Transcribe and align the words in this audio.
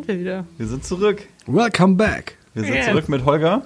sind 0.00 0.08
wir 0.08 0.20
wieder. 0.20 0.44
Wir 0.58 0.66
sind 0.66 0.84
zurück. 0.84 1.26
Welcome 1.46 1.94
back. 1.96 2.36
Wir 2.54 2.64
sind 2.64 2.74
Yes. 2.74 2.86
zurück 2.86 3.08
mit 3.08 3.24
Holger. 3.24 3.62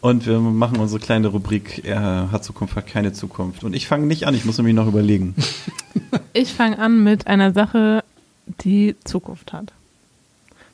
Und 0.00 0.26
wir 0.26 0.38
machen 0.40 0.78
unsere 0.78 0.98
kleine 1.00 1.28
Rubrik, 1.28 1.84
er 1.84 2.30
hat 2.32 2.44
Zukunft, 2.44 2.74
hat 2.74 2.86
keine 2.88 3.12
Zukunft. 3.12 3.62
Und 3.62 3.74
ich 3.74 3.86
fange 3.86 4.06
nicht 4.06 4.26
an, 4.26 4.34
ich 4.34 4.44
muss 4.44 4.58
nämlich 4.58 4.74
noch 4.74 4.86
überlegen. 4.86 5.34
Ich 6.34 6.52
fange 6.54 6.78
an 6.78 7.04
mit 7.04 7.26
einer 7.26 7.52
Sache, 7.52 8.02
die 8.64 8.96
Zukunft 9.04 9.52
hat. 9.52 9.72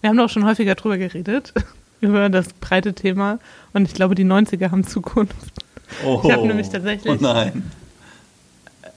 Wir 0.01 0.11
haben 0.11 0.17
doch 0.17 0.29
schon 0.31 0.45
häufiger 0.45 0.75
drüber 0.77 0.99
geredet, 0.99 1.53
über 2.01 2.29
das 2.29 2.53
breite 2.55 2.95
Thema. 2.95 3.39
Und 3.73 3.87
ich 3.89 3.95
glaube, 3.95 4.15
die 4.15 4.25
90er 4.25 4.71
haben 4.71 4.85
Zukunft. 4.87 5.35
Oh, 6.05 6.21
Ich 6.25 6.31
hab 6.31 6.43
nämlich 6.45 6.69
tatsächlich- 6.69 7.13
Oh 7.13 7.17
nein. 7.21 7.71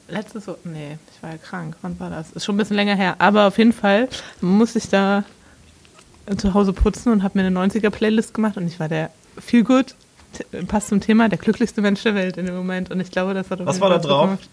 Letztes, 0.08 0.46
nee, 0.64 0.98
ich 1.16 1.24
war 1.24 1.32
ja 1.32 1.38
krank. 1.38 1.76
Wann 1.82 2.00
war 2.00 2.10
das? 2.12 2.32
Ist 2.32 2.46
schon 2.46 2.56
ein 2.56 2.60
bisschen 2.60 2.76
länger 2.76 2.96
her. 2.96 3.16
Aber 3.20 3.48
auf 3.48 3.58
jeden 3.58 3.74
Fall 3.74 4.08
musste 4.42 4.78
ich 4.80 4.90
da 4.90 5.24
zu 6.38 6.54
Hause 6.54 6.74
putzen 6.74 7.12
und 7.12 7.24
habe 7.24 7.40
mir 7.40 7.46
eine 7.46 7.58
90er-Playlist 7.60 8.34
gemacht 8.34 8.58
und 8.58 8.68
ich 8.68 8.80
war 8.80 8.88
der 8.90 9.10
Feel 9.40 9.64
Good, 9.64 9.96
t- 10.34 10.64
passt 10.66 10.90
zum 10.90 11.00
Thema, 11.02 11.30
der 11.30 11.38
glücklichste 11.38 11.82
Mensch 11.82 12.04
der 12.04 12.16
Welt 12.16 12.38
in 12.38 12.46
dem 12.46 12.56
Moment. 12.56 12.92
Und 12.92 13.00
ich 13.00 13.12
glaube, 13.12 13.34
das 13.34 13.50
hat 13.50 13.60
auf 13.62 13.68
Was 13.68 13.80
war 13.82 13.90
da 13.90 13.98
drauf? 13.98 14.24
Zukunft. 14.30 14.50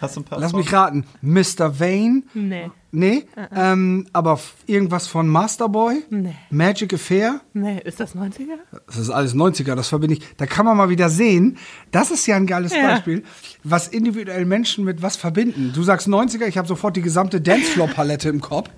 Hast 0.00 0.14
du 0.14 0.20
ein 0.20 0.24
paar 0.24 0.38
Lass 0.38 0.52
Songs? 0.52 0.64
mich 0.64 0.72
raten. 0.72 1.04
Mr. 1.22 1.80
Vane? 1.80 2.22
Nee, 2.32 2.70
Nee. 2.92 3.24
Ähm, 3.54 4.06
aber 4.12 4.38
irgendwas 4.66 5.08
von 5.08 5.26
Masterboy? 5.28 6.04
nee, 6.10 6.36
Magic 6.50 6.94
Affair? 6.94 7.40
nee. 7.52 7.80
Ist 7.84 7.98
das 7.98 8.14
90er? 8.14 8.54
Das 8.86 8.96
ist 8.96 9.10
alles 9.10 9.34
90er, 9.34 9.74
das 9.74 9.88
verbinde 9.88 10.14
ich. 10.14 10.22
Da 10.36 10.46
kann 10.46 10.64
man 10.66 10.76
mal 10.76 10.88
wieder 10.88 11.08
sehen, 11.10 11.58
das 11.90 12.12
ist 12.12 12.26
ja 12.28 12.36
ein 12.36 12.46
geiles 12.46 12.72
Ja. 12.72 12.82
Beispiel, 12.94 13.24
was 13.64 13.88
individuell 13.88 14.44
Menschen 14.46 14.84
mit 14.84 15.02
was 15.02 15.16
verbinden. 15.16 15.72
Du 15.74 15.82
sagst 15.82 16.06
90er, 16.06 16.46
ich 16.46 16.56
habe 16.58 16.68
sofort 16.68 16.96
die 16.96 17.02
gesamte 17.02 17.40
Dancefloor-Palette 17.40 18.28
im 18.28 18.40
Kopf. 18.40 18.70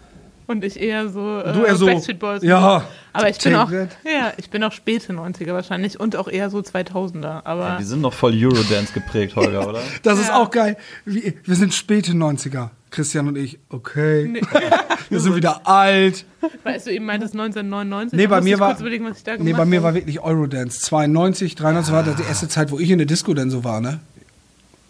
Und 0.50 0.64
ich 0.64 0.80
eher 0.80 1.08
so, 1.08 1.38
äh, 1.38 1.52
Du 1.52 1.62
eher 1.64 1.76
so, 1.76 1.86
Backstreet 1.86 2.18
Boys. 2.18 2.42
ja. 2.42 2.82
Aber 3.12 3.28
ich 3.28 3.38
bin 3.38 3.54
auch, 3.54 3.70
that. 3.70 3.96
ja, 4.04 4.32
ich 4.36 4.50
bin 4.50 4.64
auch 4.64 4.72
späte 4.72 5.12
90er 5.12 5.52
wahrscheinlich 5.52 6.00
und 6.00 6.16
auch 6.16 6.26
eher 6.26 6.50
so 6.50 6.58
2000er. 6.58 7.42
Aber 7.44 7.68
Ja, 7.68 7.76
die 7.78 7.84
sind 7.84 8.00
noch 8.00 8.12
voll 8.12 8.32
Eurodance 8.34 8.92
geprägt, 8.92 9.36
Holger, 9.36 9.68
oder? 9.68 9.78
Das 10.02 10.18
ist 10.18 10.28
Ja. 10.28 10.36
auch 10.42 10.50
geil. 10.50 10.76
Wir, 11.04 11.34
wir 11.44 11.54
sind 11.54 11.72
späte 11.72 12.12
90er, 12.12 12.70
Christian 12.90 13.28
und 13.28 13.36
ich. 13.36 13.60
Okay. 13.68 14.26
Nee. 14.32 14.40
Wir 15.08 15.18
sind 15.20 15.34
wieder 15.34 15.66
alt. 15.66 16.24
weißt 16.64 16.86
du, 16.86 16.90
eben 16.92 17.04
meintest 17.04 17.34
1999. 17.34 18.16
Nee, 18.16 18.26
bei 18.28 18.40
mir 18.40 18.58
war, 18.60 18.68
kurz 18.70 18.80
überlegen, 18.80 19.04
was 19.10 19.18
ich 19.18 19.24
da 19.24 19.32
gemacht 19.36 19.44
nee, 19.44 19.52
bei 19.52 19.64
mir 19.64 19.76
habe. 19.76 19.84
war 19.86 19.94
wirklich 19.94 20.20
Eurodance. 20.20 20.80
92, 20.82 21.54
93 21.56 21.92
war 21.94 22.02
das 22.04 22.14
die 22.16 22.22
erste 22.22 22.46
Zeit, 22.48 22.70
wo 22.70 22.78
ich 22.78 22.90
in 22.90 22.98
der 22.98 23.06
Disco 23.08 23.34
denn 23.34 23.50
so 23.50 23.62
war, 23.64 23.80
ne? 23.80 23.98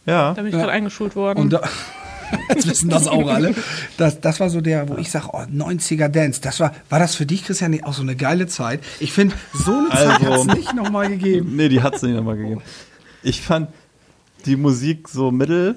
Ja. 0.06 0.34
Da 0.34 0.42
bin 0.42 0.46
ich 0.48 0.52
Ja. 0.54 0.60
gerade 0.60 0.72
eingeschult 0.72 1.16
worden. 1.16 1.38
Und 1.38 1.52
da, 1.54 1.60
jetzt 2.48 2.68
wissen 2.68 2.88
das 2.90 3.06
auch 3.06 3.28
alle. 3.28 3.54
Das, 3.96 4.20
das 4.20 4.40
war 4.40 4.50
so 4.50 4.60
der, 4.60 4.88
wo 4.88 4.96
ich 4.96 5.10
sage, 5.10 5.28
oh, 5.32 5.38
90er 5.38 6.08
Dance. 6.08 6.40
Das 6.40 6.60
war, 6.60 6.74
war 6.88 6.98
das 6.98 7.14
für 7.14 7.26
dich, 7.26 7.44
Christian, 7.44 7.82
auch 7.84 7.94
so 7.94 8.02
eine 8.02 8.16
geile 8.16 8.46
Zeit? 8.46 8.80
Ich 9.00 9.12
finde, 9.12 9.34
so 9.52 9.72
eine 9.72 9.88
Zeit 9.90 10.20
Also- 10.22 10.32
hat 10.32 10.38
es 10.50 10.56
nicht 10.56 10.74
nochmal 10.74 11.08
gegeben. 11.08 11.56
Nee, 11.56 11.68
die 11.68 11.82
hat 11.82 11.96
es 11.96 12.02
nicht 12.02 12.14
nochmal 12.14 12.36
gegeben. 12.36 12.62
Ich 13.22 13.40
fand 13.42 13.68
die 14.46 14.56
Musik 14.56 15.08
so 15.08 15.30
mittel. 15.30 15.76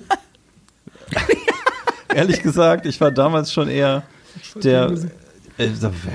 Ehrlich 2.14 2.42
gesagt, 2.42 2.86
ich 2.86 3.00
war 3.02 3.12
damals 3.12 3.52
schon 3.52 3.68
eher 3.70 4.04
der. 4.56 4.92
Äh, 5.58 5.70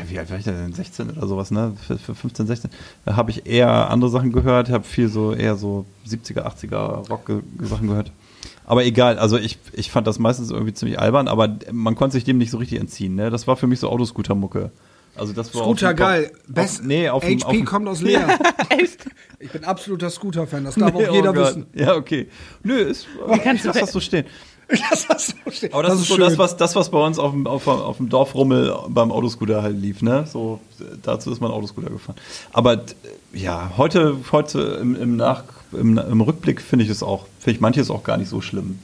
wie 0.09 0.19
alt 0.19 0.31
war 0.31 0.39
ich 0.39 0.45
denn? 0.45 0.73
16 0.73 1.11
oder 1.11 1.27
sowas, 1.29 1.51
ne? 1.51 1.77
Für, 1.87 1.97
für 1.99 2.15
15, 2.15 2.47
16. 2.47 2.71
Da 3.05 3.15
habe 3.17 3.31
ich 3.31 3.47
eher 3.47 3.89
andere 3.91 4.11
Sachen 4.11 4.33
gehört, 4.33 4.69
habe 4.69 4.85
viel 4.85 5.09
so 5.09 5.33
eher 5.33 5.55
so 5.57 5.87
70er, 6.09 6.43
80er 6.43 7.09
Rock-Sachen 7.09 7.89
gehört. 7.89 8.11
Aber 8.69 8.85
egal, 8.85 9.19
also 9.19 9.39
ich, 9.39 9.59
ich 9.73 9.91
fand 9.91 10.07
das 10.07 10.19
meistens 10.19 10.51
irgendwie 10.51 10.75
ziemlich 10.75 10.99
albern, 11.01 11.27
aber 11.27 11.57
man 11.73 11.95
konnte 11.95 12.13
sich 12.13 12.25
dem 12.25 12.37
nicht 12.37 12.51
so 12.51 12.59
richtig 12.59 12.79
entziehen, 12.79 13.15
ne? 13.15 13.31
Das 13.31 13.47
war 13.47 13.57
für 13.57 13.67
mich 13.67 13.81
so 13.81 13.89
Autoscooter-Mucke. 13.89 14.71
Also 15.17 15.33
das 15.33 15.55
war 15.55 15.63
Scooter 15.63 15.95
geil. 15.95 16.31
Auf, 16.35 16.55
Best, 16.55 16.85
nee, 16.85 17.09
auf 17.09 17.25
dem- 17.25 17.39
HP 17.39 17.45
auf 17.47 17.53
dem- 17.53 17.65
kommt 17.65 17.89
aus 17.89 18.03
Leer. 18.03 18.29
Echt? 18.69 19.07
Ich 19.41 19.51
bin 19.51 19.65
absoluter 19.65 20.11
Scooter-Fan, 20.11 20.65
das 20.65 20.75
darf 20.75 20.93
Nee, 20.95 21.07
auch 21.09 21.15
jeder 21.15 21.31
oh 21.31 21.37
wissen. 21.37 21.67
Ja, 21.75 21.95
okay. 21.95 22.29
Nö, 22.63 22.77
ist, 22.77 23.07
kannst 23.43 23.47
ich 23.47 23.63
du 23.63 23.69
lass 23.69 23.79
das 23.79 23.93
so 23.93 24.01
stehen. 24.01 24.27
Lass 24.69 25.07
das 25.09 25.29
so 25.29 25.51
stehen. 25.51 25.73
Aber 25.73 25.83
das, 25.85 25.95
ist 25.95 26.07
so 26.09 26.17
schön. 26.17 26.25
das 26.25 26.37
was, 26.37 26.59
das, 26.59 26.77
was 26.77 26.91
bei 26.91 26.99
uns 26.99 27.19
auf 27.19 27.33
dem, 27.33 27.47
auf, 27.47 27.67
auf 27.67 27.97
dem 27.97 28.11
Dorfrummel 28.11 28.77
beim 28.91 29.11
Autoscooter 29.11 29.63
halt 29.63 29.79
lief, 29.81 30.03
ne? 30.03 30.27
So, 30.31 30.61
dazu 31.03 31.33
ist 31.33 31.41
man 31.41 31.51
Autoscooter 31.51 31.89
gefahren. 31.89 32.17
Aber 32.53 32.83
ja, 33.33 33.73
heute, 33.79 34.19
heute 34.31 34.79
im, 34.83 34.95
im, 34.95 35.17
Nach, 35.17 35.43
im, 35.73 35.99
im 35.99 36.21
Rückblick 36.21 36.61
finde 36.61 36.85
ich 36.85 36.91
es 36.91 37.03
auch, 37.03 37.27
finde 37.39 37.57
ich 37.57 37.61
manches 37.61 37.91
auch 37.91 38.05
gar 38.05 38.17
nicht 38.17 38.29
so 38.29 38.41
schlimm 38.41 38.79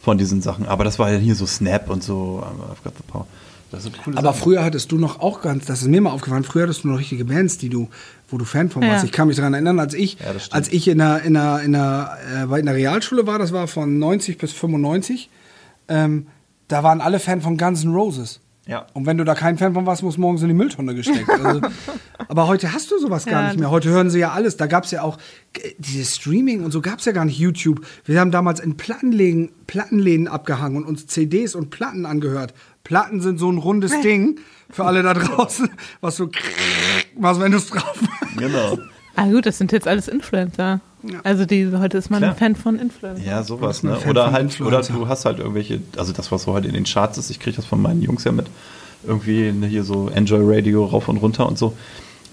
von 0.00 0.18
diesen 0.18 0.42
Sachen. 0.42 0.66
Aber 0.66 0.84
das 0.84 0.98
war 0.98 1.10
ja 1.10 1.18
hier 1.18 1.34
so 1.34 1.46
Snap 1.46 1.90
und 1.90 2.02
so, 2.02 2.42
I've 2.44 2.82
got 2.84 2.96
the 2.96 3.02
power. 3.06 3.26
Das 3.70 3.82
sind 3.82 3.98
coole 4.02 4.16
Aber 4.16 4.28
Sachen. 4.32 4.42
früher 4.42 4.64
hattest 4.64 4.90
du 4.92 4.96
noch 4.96 5.20
auch 5.20 5.42
ganz, 5.42 5.66
das 5.66 5.82
ist 5.82 5.88
mir 5.88 6.00
mal 6.00 6.10
aufgefallen, 6.10 6.42
früher 6.44 6.62
hattest 6.62 6.84
du 6.84 6.88
noch 6.88 6.98
richtige 6.98 7.26
Bands, 7.26 7.58
die 7.58 7.68
du, 7.68 7.88
wo 8.28 8.38
du 8.38 8.46
Fan 8.46 8.70
von 8.70 8.82
warst. 8.82 9.02
Ja. 9.02 9.04
Ich 9.04 9.12
kann 9.12 9.28
mich 9.28 9.36
daran 9.36 9.52
erinnern, 9.52 9.78
als 9.78 9.92
ich, 9.92 10.14
Ja, 10.18 10.26
als 10.50 10.68
ich 10.72 10.88
in 10.88 10.98
der, 10.98 11.22
in 11.22 11.34
der, 11.34 11.60
in 11.60 11.72
der, 11.72 12.16
äh, 12.50 12.58
in 12.60 12.64
der 12.66 12.74
Realschule 12.74 13.26
war, 13.26 13.38
das 13.38 13.52
war 13.52 13.68
von 13.68 13.98
90 13.98 14.38
bis 14.38 14.52
95, 14.52 15.28
ähm, 15.88 16.28
da 16.68 16.82
waren 16.82 17.00
alle 17.02 17.18
Fan 17.20 17.42
von 17.42 17.58
Guns 17.58 17.84
N' 17.84 17.92
Roses. 17.92 18.40
Ja. 18.68 18.86
Und 18.92 19.06
wenn 19.06 19.16
du 19.16 19.24
da 19.24 19.34
kein 19.34 19.56
Fan 19.56 19.72
von 19.72 19.86
warst, 19.86 20.02
musst 20.02 20.18
du 20.18 20.20
morgens 20.20 20.42
in 20.42 20.48
die 20.48 20.54
Mülltonne 20.54 20.94
gesteckt. 20.94 21.28
Also, 21.30 21.62
aber 22.28 22.46
heute 22.48 22.74
hast 22.74 22.90
du 22.90 22.98
sowas 22.98 23.24
gar 23.24 23.40
Ja, 23.42 23.48
nicht 23.48 23.58
mehr. 23.58 23.70
Heute 23.70 23.88
hören 23.88 24.10
sie 24.10 24.18
ja 24.18 24.32
alles. 24.32 24.58
Da 24.58 24.66
gab 24.66 24.84
es 24.84 24.90
ja 24.90 25.02
auch 25.02 25.16
äh, 25.60 25.70
dieses 25.78 26.14
Streaming 26.14 26.62
und 26.62 26.70
so 26.70 26.82
gab 26.82 26.98
es 26.98 27.06
ja 27.06 27.12
gar 27.12 27.24
nicht 27.24 27.38
YouTube. 27.38 27.80
Wir 28.04 28.20
haben 28.20 28.30
damals 28.30 28.60
in 28.60 28.76
Plattenläden, 28.76 29.50
Plattenläden 29.66 30.28
abgehangen 30.28 30.76
und 30.76 30.84
uns 30.86 31.06
CDs 31.06 31.54
und 31.54 31.70
Platten 31.70 32.04
angehört. 32.04 32.52
Platten 32.84 33.22
sind 33.22 33.38
so 33.38 33.50
ein 33.50 33.56
rundes 33.56 33.98
Ding 34.02 34.38
für 34.68 34.84
alle 34.84 35.02
da 35.02 35.14
draußen, 35.14 35.70
was 36.02 36.16
so 36.16 36.28
was, 37.16 37.40
wenn 37.40 37.52
du 37.52 37.58
es 37.58 37.68
drauf 37.68 37.98
Genau. 38.36 38.78
Ah 39.16 39.26
gut, 39.26 39.46
das 39.46 39.56
sind 39.58 39.72
jetzt 39.72 39.88
alles 39.88 40.08
Influencer. 40.08 40.80
Also 41.22 41.44
die, 41.46 41.70
heute 41.76 41.96
ist 41.98 42.10
man 42.10 42.20
Klar. 42.20 42.32
ein 42.32 42.36
Fan 42.36 42.56
von 42.56 42.78
Influencer. 42.78 43.22
Ja, 43.24 43.42
sowas, 43.42 43.82
ne? 43.82 43.98
Oder 44.08 44.32
halt, 44.32 44.60
oder 44.60 44.80
du 44.82 45.06
hast 45.08 45.24
halt 45.24 45.38
irgendwelche, 45.38 45.80
also 45.96 46.12
das, 46.12 46.32
was 46.32 46.42
so 46.42 46.52
heute 46.52 46.66
in 46.68 46.74
den 46.74 46.84
Charts 46.84 47.18
ist, 47.18 47.30
ich 47.30 47.38
kriege 47.38 47.56
das 47.56 47.66
von 47.66 47.80
meinen 47.80 48.02
Jungs 48.02 48.24
ja 48.24 48.32
mit, 48.32 48.46
irgendwie 49.06 49.52
ne, 49.52 49.66
hier 49.66 49.84
so 49.84 50.08
Enjoy 50.08 50.40
Radio 50.42 50.84
rauf 50.84 51.08
und 51.08 51.18
runter 51.18 51.46
und 51.46 51.56
so. 51.56 51.74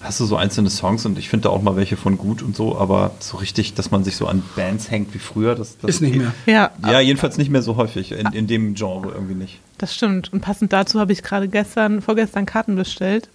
Hast 0.02 0.20
du 0.20 0.24
so 0.26 0.36
einzelne 0.36 0.68
Songs 0.68 1.06
und 1.06 1.18
ich 1.18 1.28
finde 1.28 1.44
da 1.44 1.48
auch 1.50 1.62
mal 1.62 1.74
welche 1.74 1.96
von 1.96 2.18
gut 2.18 2.42
und 2.42 2.54
so, 2.54 2.76
aber 2.78 3.12
so 3.18 3.38
richtig, 3.38 3.74
dass 3.74 3.90
man 3.90 4.04
sich 4.04 4.16
so 4.16 4.26
an 4.26 4.42
Bands 4.54 4.90
hängt 4.90 5.14
wie 5.14 5.18
früher, 5.18 5.54
das, 5.54 5.78
das 5.78 5.88
Ist 5.96 6.00
nicht 6.02 6.16
mehr. 6.16 6.32
Ja, 6.44 6.70
Ja, 6.84 7.00
jedenfalls 7.00 7.38
nicht 7.38 7.50
mehr 7.50 7.62
so 7.62 7.76
häufig, 7.76 8.12
in, 8.12 8.26
in 8.32 8.46
dem 8.46 8.74
Genre 8.74 9.12
irgendwie 9.12 9.34
nicht. 9.34 9.58
das 9.78 9.94
stimmt. 9.94 10.32
Und 10.32 10.42
passend 10.42 10.72
dazu 10.72 11.00
habe 11.00 11.12
ich 11.12 11.22
gerade 11.22 11.48
gestern, 11.48 12.02
vorgestern 12.02 12.46
Karten 12.46 12.76
bestellt, 12.76 13.28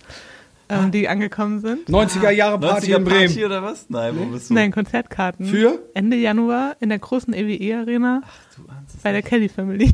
ähm, 0.71 0.91
die 0.91 1.07
angekommen 1.07 1.59
sind. 1.59 1.89
90er 1.89 2.29
Jahre 2.29 2.59
Party 2.59 2.93
90er 2.93 2.97
in 2.97 3.03
Bremen. 3.03 3.25
Party 3.27 3.45
oder 3.45 3.63
was? 3.63 3.85
Nein, 3.89 4.17
wo 4.17 4.25
bist 4.25 4.49
du? 4.49 4.53
Nein, 4.53 4.71
Konzertkarten. 4.71 5.45
Für? 5.45 5.79
Ende 5.93 6.17
Januar 6.17 6.75
in 6.79 6.89
der 6.89 6.99
großen 6.99 7.33
EWE 7.33 7.77
Arena 7.79 8.21
Du 8.55 8.69
ahnst 8.71 8.95
es 8.95 9.01
bei 9.01 9.11
der 9.11 9.21
Kelly 9.21 9.49
Family. 9.49 9.93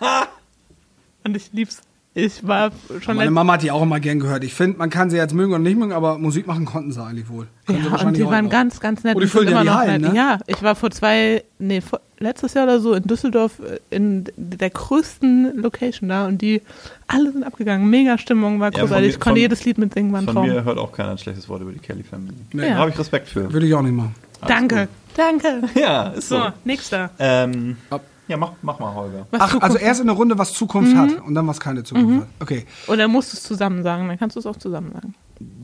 Und 1.24 1.36
ich 1.36 1.52
lieb's. 1.52 1.82
Ich 2.14 2.44
war 2.46 2.72
schon 3.00 3.16
Meine 3.16 3.30
Mama 3.30 3.52
hat 3.52 3.62
die 3.62 3.70
auch 3.70 3.82
immer 3.82 4.00
gern 4.00 4.18
gehört. 4.18 4.42
Ich 4.42 4.52
finde, 4.52 4.76
man 4.78 4.90
kann 4.90 5.08
sie 5.08 5.16
jetzt 5.16 5.34
mögen 5.34 5.52
oder 5.52 5.62
nicht 5.62 5.78
mögen, 5.78 5.92
aber 5.92 6.18
Musik 6.18 6.46
machen 6.48 6.64
konnten 6.64 6.90
sie 6.90 7.00
eigentlich 7.02 7.28
wohl. 7.28 7.46
Können 7.66 7.82
sie 7.84 7.88
Ja, 7.90 8.06
und 8.06 8.16
die 8.16 8.24
waren 8.24 8.46
noch. 8.46 8.50
ganz, 8.50 8.80
ganz 8.80 9.04
nett. 9.04 9.14
Oh, 9.14 9.20
die 9.20 9.26
und 9.26 9.30
füllen 9.30 9.48
ja 9.48 9.52
immer 9.52 9.60
die 9.62 9.66
noch 9.68 9.76
Hallen, 9.76 10.02
ne? 10.02 10.12
Ja, 10.16 10.38
ich 10.48 10.60
war 10.62 10.74
vor 10.74 10.90
zwei, 10.90 11.44
nee, 11.60 11.80
vor, 11.80 12.00
letztes 12.18 12.54
Jahr 12.54 12.64
oder 12.64 12.80
so 12.80 12.94
in 12.94 13.04
Düsseldorf 13.04 13.60
äh, 13.60 13.78
in 13.94 14.24
der 14.36 14.70
größten 14.70 15.60
Location 15.60 16.08
da 16.08 16.26
und 16.26 16.42
die 16.42 16.62
alle 17.06 17.30
sind 17.30 17.44
abgegangen. 17.44 17.88
Mega 17.88 18.18
Stimmung, 18.18 18.58
war 18.58 18.68
Ja, 18.72 18.72
von 18.72 18.80
großartig. 18.88 19.04
mir- 19.06 19.10
ich 19.10 19.20
konnte 19.20 19.34
von- 19.34 19.40
jedes 19.42 19.64
Lied 19.64 19.78
mitsingen, 19.78 20.12
war 20.12 20.20
ein 20.20 20.24
Von 20.24 20.34
Traum. 20.34 20.48
mir 20.48 20.64
hört 20.64 20.78
auch 20.78 20.90
keiner 20.90 21.10
ein 21.10 21.18
schlechtes 21.18 21.48
Wort 21.48 21.62
über 21.62 21.70
die 21.72 21.78
Kelly 21.78 22.02
Family. 22.02 22.34
Nee. 22.52 22.62
Da 22.62 22.68
Ja. 22.68 22.74
habe 22.78 22.90
ich 22.90 22.98
Respekt 22.98 23.28
für. 23.28 23.52
Würde 23.52 23.66
ich 23.66 23.74
auch 23.74 23.82
nicht 23.82 23.94
machen. 23.94 24.14
Danke, 24.46 24.88
danke. 25.16 25.62
Ja, 25.74 26.08
ist 26.08 26.30
so. 26.30 26.36
So, 26.38 26.46
nächster. 26.64 27.10
Ähm, 27.20 27.76
Ab. 27.90 28.02
Ja, 28.28 28.36
mach, 28.36 28.52
mach 28.62 28.78
mal, 28.78 28.94
Holger. 28.94 29.26
Was 29.30 29.40
Ach, 29.40 29.46
Zukunft 29.48 29.64
also 29.64 29.78
erst 29.78 30.00
in 30.00 30.06
der 30.06 30.16
Runde, 30.16 30.38
was 30.38 30.52
Zukunft 30.52 30.92
Mhm. 30.94 30.98
hat 30.98 31.20
und 31.26 31.34
dann 31.34 31.46
was 31.46 31.58
keine 31.60 31.82
Zukunft 31.82 32.20
hat. 32.22 32.28
Okay. 32.40 32.66
Oder 32.86 33.08
musst 33.08 33.32
du 33.32 33.36
es 33.36 33.42
zusammen 33.42 33.82
sagen, 33.82 34.08
dann 34.08 34.18
kannst 34.18 34.36
du 34.36 34.40
es 34.40 34.46
auch 34.46 34.56
zusammen 34.56 34.92
sagen. 34.92 35.14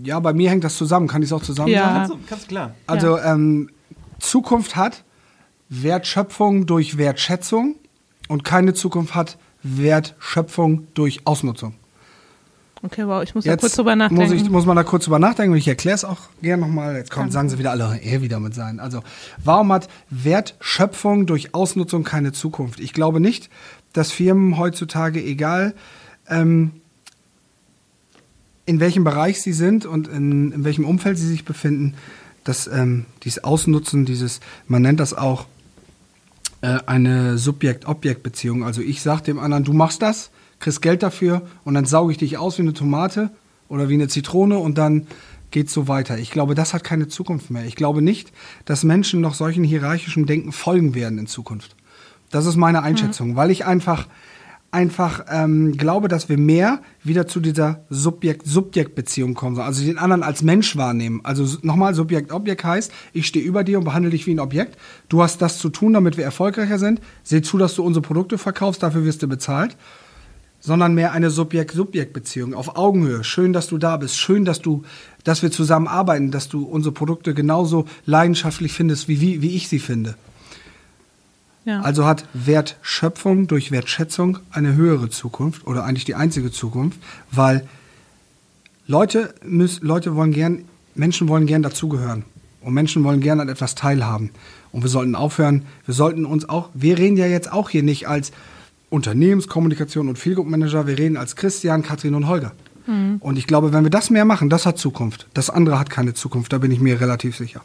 Ja, 0.03 0.19
bei 0.21 0.33
mir 0.33 0.51
hängt 0.51 0.65
das 0.65 0.77
zusammen. 0.77 1.07
Kann 1.09 1.23
ich 1.23 1.29
es 1.29 1.33
auch 1.33 1.43
zusammen 1.43 1.69
Ja. 1.69 1.83
sagen? 1.83 1.95
Kannst 1.97 2.13
du, 2.13 2.19
kannst 2.29 2.45
du 2.45 2.49
klar. 2.49 2.75
Also 2.87 3.19
ähm, 3.19 3.71
Zukunft 4.19 4.77
hat 4.77 5.05
Wertschöpfung 5.69 6.67
durch 6.67 6.97
Wertschätzung 6.99 7.77
und 8.29 8.45
keine 8.45 8.75
Zukunft 8.75 9.15
hat 9.15 9.37
Wertschöpfung 9.63 10.87
durch 10.95 11.27
Ausnutzung. 11.27 11.75
Okay, 12.85 13.07
wow, 13.07 13.23
ich 13.23 13.35
muss 13.35 13.45
da 13.45 13.53
Jetzt 13.53 13.63
kurz 13.63 13.77
drüber 13.77 13.97
nachdenken. 13.97 14.23
Muss, 14.23 14.43
ich, 14.43 14.51
muss 14.51 14.67
man 14.67 14.77
da 14.77 14.85
kurz 14.85 15.05
drüber 15.05 15.19
nachdenken 15.19 15.53
und 15.53 15.59
ich 15.59 15.67
erkläre 15.69 15.95
es 15.95 16.05
auch 16.05 16.19
gerne 16.43 16.61
nochmal. 16.61 16.97
Jetzt 16.97 17.11
kommen, 17.11 17.31
sagen 17.31 17.49
sie 17.49 17.59
wieder 17.59 17.71
alle, 17.71 17.99
er 18.03 18.21
wieder 18.21 18.41
mit 18.41 18.55
sein. 18.55 18.79
Also, 18.79 19.03
warum 19.43 19.73
hat 19.73 19.89
Wertschöpfung 20.11 21.25
durch 21.25 21.55
Ausnutzung 21.55 22.05
keine 22.05 22.33
Zukunft? 22.33 22.81
Ich 22.81 22.93
glaube 22.93 23.21
nicht, 23.21 23.49
dass 23.95 24.13
Firmen 24.13 24.59
heutzutage, 24.59 25.25
egal 25.25 25.75
ähm, 26.29 26.73
in 28.67 28.81
welchem 28.81 29.03
Bereich 29.03 29.41
sie 29.41 29.55
sind 29.55 29.87
und 29.87 30.07
in, 30.07 30.53
in 30.53 30.65
welchem 30.65 30.85
Umfeld 30.85 31.17
sie 31.17 31.27
sich 31.27 31.47
befinden, 31.47 31.95
dass 32.45 32.67
ähm, 32.67 33.07
dieses 33.23 33.45
Ausnutzen, 33.45 34.05
dieses, 34.05 34.41
man 34.69 34.83
nennt 34.83 35.01
das 35.01 35.15
auch 35.15 35.47
äh, 36.61 36.81
eine 36.85 37.39
Subjekt-Objekt-Beziehung. 37.39 38.63
Also 38.63 38.83
ich 38.83 39.01
sage 39.01 39.23
dem 39.23 39.39
anderen, 39.39 39.65
du 39.65 39.73
machst 39.73 40.03
das, 40.03 40.31
kriegst 40.65 40.83
Geld 40.83 41.03
dafür 41.03 41.43
und 41.65 41.75
dann 41.75 41.85
sauge 41.85 42.13
ich 42.13 42.19
dich 42.19 42.39
aus 42.39 42.59
wie 42.59 42.63
eine 42.63 42.73
Tomate 42.73 43.31
oder 43.69 43.89
wie 43.89 43.95
eine 43.95 44.09
Zitrone 44.09 44.59
und 44.59 44.79
dann 44.79 45.07
geht's 45.51 45.73
so 45.73 45.89
weiter. 45.89 46.19
Ich 46.19 46.31
glaube, 46.31 46.55
das 46.55 46.73
hat 46.73 46.83
keine 46.83 47.07
Zukunft 47.07 47.51
mehr. 47.51 47.65
Ich 47.67 47.77
glaube 47.77 48.03
nicht, 48.03 48.33
dass 48.65 48.83
Menschen 48.83 49.21
noch 49.21 49.35
solchen 49.35 49.63
hierarchischen 49.63 50.27
Denken 50.27 50.53
folgen 50.53 50.95
werden 50.95 51.19
in 51.19 51.27
Zukunft. 51.27 51.77
Das 52.31 52.47
ist 52.47 52.57
meine 52.57 52.83
Einschätzung, 52.83 53.37
weil 53.37 53.51
ich 53.51 53.67
einfach 53.67 54.09
einfach 54.73 55.27
ähm, 55.31 55.77
glaube, 55.77 56.09
dass 56.09 56.29
wir 56.29 56.37
mehr 56.37 56.81
wieder 57.05 57.29
zu 57.29 57.39
dieser 57.39 57.85
Subjekt-Subjekt-Beziehung 57.91 59.35
kommen. 59.35 59.55
sollen. 59.55 59.69
Also 59.69 59.85
den 59.85 59.99
anderen 59.99 60.25
als 60.25 60.43
Mensch 60.43 60.77
wahrnehmen. 60.77 61.21
Also 61.23 61.59
nochmal, 61.63 61.95
Subjekt-Objekt 61.95 62.65
heißt, 62.65 62.91
ich 63.13 63.29
stehe 63.29 63.45
über 63.45 63.63
dir 63.63 63.79
und 63.79 63.85
behandle 63.85 64.11
dich 64.11 64.27
wie 64.27 64.35
ein 64.35 64.41
Objekt. 64.41 64.77
Du 65.09 65.23
hast 65.23 65.41
das 65.41 65.59
zu 65.59 65.69
tun, 65.69 65.93
damit 65.93 66.17
wir 66.17 66.25
erfolgreicher 66.25 66.81
sind. 66.81 67.01
Seh 67.23 67.41
zu, 67.41 67.57
dass 67.57 67.77
du 67.77 67.85
unsere 67.85 68.03
Produkte 68.03 68.37
verkaufst, 68.37 68.83
dafür 68.83 69.05
wirst 69.05 69.23
du 69.23 69.29
bezahlt. 69.29 69.77
Sondern 70.67 70.95
mehr 70.95 71.13
eine 71.13 71.29
Subjekt-Subjekt-Beziehung 71.29 72.55
auf 72.55 72.77
Augenhöhe. 72.77 73.23
Schön, 73.23 73.53
dass 73.53 73.67
du 73.67 73.77
da 73.77 73.99
bist. 73.99 74.17
Schön, 74.19 74.47
dass 74.47 74.63
du, 74.63 74.83
dass 75.23 75.43
wir 75.43 75.51
zusammenarbeiten, 75.51 76.31
dass 76.31 76.49
du 76.49 76.65
unsere 76.65 76.95
Produkte 76.95 77.35
genauso 77.35 77.85
leidenschaftlich 78.07 78.73
findest, 78.73 79.07
wie, 79.07 79.21
wie, 79.21 79.43
wie 79.43 79.57
ich 79.57 79.69
sie 79.69 79.79
finde. 79.79 80.15
Ja. 81.67 81.83
Also 81.83 82.07
hat 82.07 82.27
Wertschöpfung 82.33 83.47
durch 83.47 83.73
Wertschätzung 83.73 84.39
eine 84.51 84.75
höhere 84.75 85.11
Zukunft 85.11 85.67
oder 85.67 85.85
eigentlich 85.85 86.07
die 86.07 86.15
einzige 86.15 86.51
Zukunft, 86.51 86.99
weil 87.31 87.69
Leute, 88.87 89.35
müssen, 89.45 89.87
Leute 89.87 90.15
wollen 90.15 90.33
gern, 90.33 90.65
Menschen 90.95 91.29
wollen 91.29 91.47
gern 91.47 91.63
dazugehören 91.63 92.25
und 92.63 92.73
Menschen 92.73 93.05
wollen 93.05 93.21
gern 93.21 93.41
an 93.41 93.51
etwas 93.51 93.75
teilhaben. 93.75 94.31
Und 94.73 94.83
wir 94.83 94.91
sollten 94.91 95.15
aufhören, 95.15 95.67
wir 95.85 95.95
sollten 95.95 96.25
uns 96.25 96.49
auch, 96.49 96.71
wir 96.73 96.97
reden 96.97 97.19
ja 97.19 97.27
jetzt 97.27 97.53
auch 97.53 97.69
hier 97.69 97.83
nicht 97.83 98.09
als 98.09 98.33
Unternehmenskommunikation 98.95 100.09
und 100.09 100.19
Feelgood 100.19 100.47
Manager, 100.47 100.87
wir 100.87 100.97
reden 100.97 101.17
als 101.17 101.35
Christian, 101.37 101.83
Katrin 101.83 102.15
und 102.15 102.29
Holger. 102.29 102.53
Und 103.21 103.39
ich 103.39 103.47
glaube, 103.47 103.73
wenn 103.73 103.83
wir 103.83 103.91
das 103.91 104.11
mehr 104.11 104.25
machen, 104.25 104.51
das 104.51 104.67
hat 104.67 104.79
Zukunft. 104.79 105.27
Das 105.35 105.51
andere 105.51 105.79
hat 105.79 105.91
keine 105.91 106.15
Zukunft, 106.15 106.53
da 106.53 106.59
bin 106.59 106.71
ich 106.71 106.81
mir 106.81 107.01
relativ 107.01 107.37
sicher. 107.37 107.63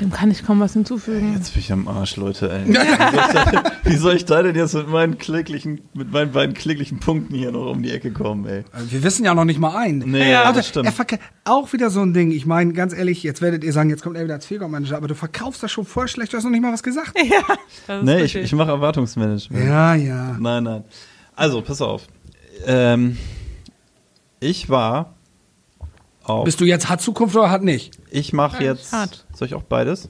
Dem 0.00 0.10
kann 0.10 0.30
ich 0.30 0.44
kaum 0.44 0.60
was 0.60 0.72
hinzufügen. 0.72 1.34
Jetzt 1.34 1.52
bin 1.52 1.60
ich 1.60 1.72
am 1.72 1.86
Arsch, 1.88 2.16
Leute, 2.16 2.50
ey. 2.50 2.66
Wie 2.74 2.76
soll 2.76 2.84
ich 2.84 3.44
da, 3.54 3.62
wie 3.84 3.96
soll 3.96 4.16
ich 4.16 4.24
da 4.24 4.42
denn 4.42 4.56
jetzt 4.56 4.74
mit 4.74 4.88
meinen 4.88 5.18
kläglichen, 5.18 5.82
mit 5.94 6.10
meinen 6.12 6.32
beiden 6.32 6.54
kläglichen 6.54 6.98
Punkten 7.00 7.34
hier 7.34 7.52
noch 7.52 7.70
um 7.70 7.82
die 7.82 7.90
Ecke 7.90 8.10
kommen, 8.12 8.46
ey? 8.46 8.64
Also 8.72 8.90
Wir 8.92 9.02
wissen 9.02 9.24
ja 9.24 9.34
noch 9.34 9.44
nicht 9.44 9.60
mal 9.60 9.76
einen. 9.76 10.10
Nee, 10.10 10.30
Ja, 10.32 10.44
aber 10.44 10.58
das 10.58 10.68
stimmt. 10.68 10.86
Er 10.86 11.18
auch 11.44 11.72
wieder 11.72 11.90
so 11.90 12.00
ein 12.00 12.12
Ding. 12.12 12.30
Ich 12.32 12.46
meine, 12.46 12.72
ganz 12.72 12.92
ehrlich, 12.92 13.22
jetzt 13.22 13.40
werdet 13.40 13.62
ihr 13.62 13.72
sagen, 13.72 13.90
jetzt 13.90 14.02
kommt 14.02 14.16
er 14.16 14.24
wieder 14.24 14.34
als 14.34 14.46
Fehlgott-Manager, 14.46 14.96
aber 14.96 15.08
du 15.08 15.14
verkaufst 15.14 15.62
das 15.62 15.70
schon 15.70 15.84
voll 15.84 16.08
schlecht, 16.08 16.32
du 16.32 16.36
hast 16.36 16.44
noch 16.44 16.50
nicht 16.50 16.62
mal 16.62 16.72
was 16.72 16.82
gesagt. 16.82 17.12
Ja, 17.88 18.02
Nee, 18.02 18.22
ich, 18.24 18.34
ich 18.36 18.52
mache 18.52 18.70
Erwartungsmanagement. 18.70 19.64
Ja, 19.66 19.94
ja. 19.94 20.36
Nein, 20.38 20.64
nein. 20.64 20.84
Also, 21.34 21.62
pass 21.62 21.80
auf. 21.80 22.06
Ähm, 22.66 23.16
ich 24.40 24.68
war 24.68 25.13
auf. 26.24 26.44
Bist 26.44 26.60
du 26.60 26.64
jetzt 26.64 26.88
hat 26.88 27.00
Zukunft 27.00 27.36
oder 27.36 27.50
hat 27.50 27.62
nicht? 27.62 27.92
ich 28.10 28.32
mache 28.32 28.62
Ja, 28.64 28.72
jetzt. 28.72 28.92
hart. 28.92 29.24
Soll 29.34 29.48
ich 29.48 29.54
auch 29.54 29.62
beides? 29.62 30.08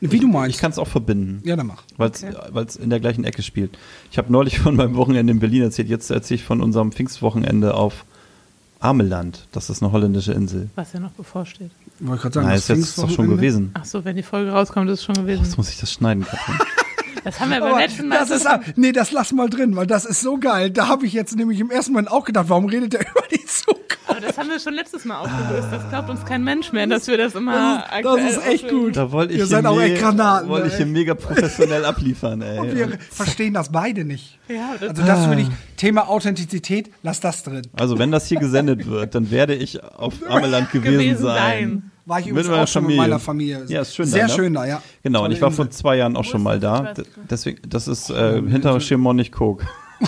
Wie 0.00 0.18
du 0.20 0.26
Ich 0.26 0.32
meinst. 0.32 0.60
kann 0.60 0.70
es 0.70 0.78
auch 0.78 0.88
verbinden. 0.88 1.40
ja, 1.46 1.56
dann 1.56 1.66
mach. 1.68 1.82
Weil 1.96 2.10
es 2.10 2.22
Okay. 2.22 2.82
in 2.82 2.90
der 2.90 3.00
gleichen 3.00 3.24
Ecke 3.24 3.42
spielt. 3.42 3.78
Ich 4.10 4.18
habe 4.18 4.30
neulich 4.30 4.58
von 4.60 4.76
meinem 4.76 4.94
Wochenende 4.96 5.32
in 5.32 5.40
Berlin 5.40 5.62
erzählt, 5.62 5.88
jetzt 5.88 6.10
erzähle 6.10 6.36
ich 6.36 6.44
von 6.44 6.60
unserem 6.60 6.92
Pfingstwochenende 6.92 7.74
auf 7.74 8.04
Ameland. 8.78 9.46
Das 9.52 9.70
ist 9.70 9.82
eine 9.82 9.92
holländische 9.92 10.32
Insel. 10.32 10.68
Was 10.74 10.92
ja 10.92 11.00
noch 11.00 11.12
bevorsteht. 11.12 11.70
Wollte 12.00 12.22
gerade 12.22 12.34
sagen, 12.34 12.46
Nein, 12.48 12.56
das 12.56 12.68
ist 12.68 12.76
jetzt 12.96 12.98
doch 12.98 13.08
schon 13.10 13.28
gewesen. 13.30 13.70
Ach 13.72 13.86
so, 13.86 14.04
wenn 14.04 14.16
die 14.16 14.22
Folge 14.22 14.50
rauskommt, 14.50 14.90
ist 14.90 15.00
es 15.00 15.04
schon 15.06 15.14
gewesen. 15.14 15.44
Jetzt 15.44 15.56
muss 15.56 15.70
ich 15.70 15.78
das 15.78 15.92
schneiden, 15.92 16.24
Katrin. 16.24 16.56
Das 17.24 17.40
haben 17.40 17.50
wir 17.50 17.58
beim 17.58 17.70
Aber 17.72 17.80
letzten 17.80 18.06
Mal. 18.06 18.18
das 18.20 18.30
ist, 18.30 18.46
nee, 18.76 18.92
das 18.92 19.10
lass 19.10 19.32
mal 19.32 19.50
drin, 19.50 19.74
weil 19.74 19.88
das 19.88 20.04
ist 20.04 20.20
so 20.20 20.38
geil. 20.38 20.70
Da 20.70 20.86
habe 20.86 21.06
ich 21.06 21.12
jetzt 21.12 21.34
nämlich 21.34 21.58
im 21.58 21.72
ersten 21.72 21.90
Moment 21.92 22.08
auch 22.12 22.24
gedacht, 22.24 22.48
warum 22.50 22.66
redet 22.66 22.94
er 22.94 23.00
über 23.10 23.22
die 23.32 23.44
Zukunft? 23.44 23.85
Das 24.36 24.44
haben 24.44 24.50
wir 24.50 24.60
schon 24.60 24.74
letztes 24.74 25.04
Mal 25.04 25.18
aufgelöst. 25.20 25.68
Das 25.70 25.88
glaubt 25.88 26.10
uns 26.10 26.24
kein 26.24 26.44
Mensch 26.44 26.72
mehr, 26.72 26.86
dass 26.86 27.06
wir 27.06 27.16
das 27.16 27.34
immer 27.34 27.84
Das 27.90 27.98
ist, 27.98 28.04
das 28.04 28.36
ist 28.36 28.46
echt 28.46 28.68
gut. 28.68 28.96
Da 28.96 29.10
wollte 29.12 29.32
ich, 29.32 29.38
Ihr 29.40 29.46
seid 29.46 29.64
auch 29.66 29.80
echt 29.80 30.00
Granaten. 30.00 30.48
wollte 30.48 30.68
ich 30.68 30.74
hier 30.76 30.86
mega 30.86 31.14
professionell 31.14 31.84
abliefern, 31.84 32.42
ey. 32.42 32.58
Und 32.58 32.74
wir 32.74 32.98
verstehen 33.10 33.54
das 33.54 33.70
beide 33.72 34.04
nicht. 34.04 34.38
Ja, 34.48 34.74
das 34.78 34.90
Also 34.90 35.02
das 35.02 35.18
Ah. 35.20 35.28
würde 35.28 35.42
ich, 35.42 35.48
Thema 35.76 36.08
Authentizität, 36.08 36.90
lass 37.02 37.20
das 37.20 37.42
drin. 37.42 37.62
Also 37.78 37.98
wenn 37.98 38.10
das 38.12 38.26
hier 38.26 38.38
gesendet 38.38 38.86
wird, 38.86 39.14
dann 39.14 39.30
werde 39.30 39.54
ich 39.54 39.82
auf 39.82 40.14
Ameland 40.28 40.70
gewesen, 40.70 40.92
Gewesen 40.98 41.22
sein. 41.22 41.36
sein. 41.36 41.90
War 42.04 42.20
ich 42.20 42.26
Mit 42.26 42.32
übrigens 42.32 42.50
meiner 42.50 42.62
auch 42.62 42.68
schon 42.68 42.82
mit 42.84 42.90
Familie. 42.92 43.02
meiner 43.08 43.18
Familie. 43.18 43.64
Ja, 43.66 43.80
ist 43.82 43.96
schön 43.96 44.06
Sehr 44.06 44.22
da, 44.22 44.28
ne? 44.28 44.34
schön 44.34 44.54
da, 44.54 44.64
ja. 44.64 44.80
Genau, 45.02 45.24
und 45.24 45.32
ich 45.32 45.40
war 45.42 45.50
vor 45.50 45.68
zwei 45.70 45.96
Jahren 45.96 46.16
auch 46.16 46.24
schon 46.24 46.40
mal 46.42 46.60
da. 46.60 46.94
Deswegen, 47.28 47.58
das 47.68 47.88
ist 47.88 48.10
äh, 48.10 48.40
hinter 48.46 48.78
Schiermonnich-Koog. 48.80 49.64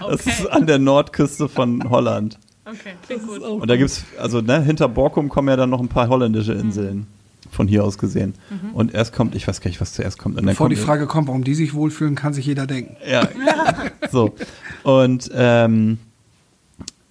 Das 0.00 0.20
Okay. 0.20 0.30
ist 0.30 0.46
an 0.50 0.66
der 0.66 0.78
Nordküste 0.78 1.48
von 1.48 1.88
Holland. 1.88 2.38
Okay, 2.64 2.94
klingt 3.06 3.26
gut. 3.26 3.40
Und 3.42 3.68
da 3.68 3.76
gibt's, 3.76 4.04
also 4.18 4.40
ne, 4.40 4.62
hinter 4.62 4.88
Borkum 4.88 5.28
kommen 5.28 5.48
ja 5.48 5.56
dann 5.56 5.70
noch 5.70 5.80
ein 5.80 5.88
paar 5.88 6.08
holländische 6.08 6.52
Inseln. 6.52 7.06
Von 7.50 7.68
hier 7.68 7.84
aus 7.84 7.98
gesehen. 7.98 8.34
Und 8.72 8.94
erst 8.94 9.14
kommt, 9.14 9.36
ich 9.36 9.46
weiß 9.46 9.60
gar 9.60 9.68
nicht, 9.68 9.80
was 9.80 9.92
zuerst 9.92 10.18
kommt. 10.18 10.36
Und 10.38 10.46
Bevor 10.46 10.68
die 10.68 10.74
kommt, 10.74 10.86
Frage 10.86 11.06
kommt, 11.06 11.28
warum 11.28 11.44
die 11.44 11.54
sich 11.54 11.72
wohlfühlen, 11.72 12.16
kann 12.16 12.34
sich 12.34 12.46
jeder 12.46 12.66
denken. 12.66 12.96
Ja. 13.08 13.28
so. 14.10 14.34
Und 14.82 15.30
ähm, 15.34 15.98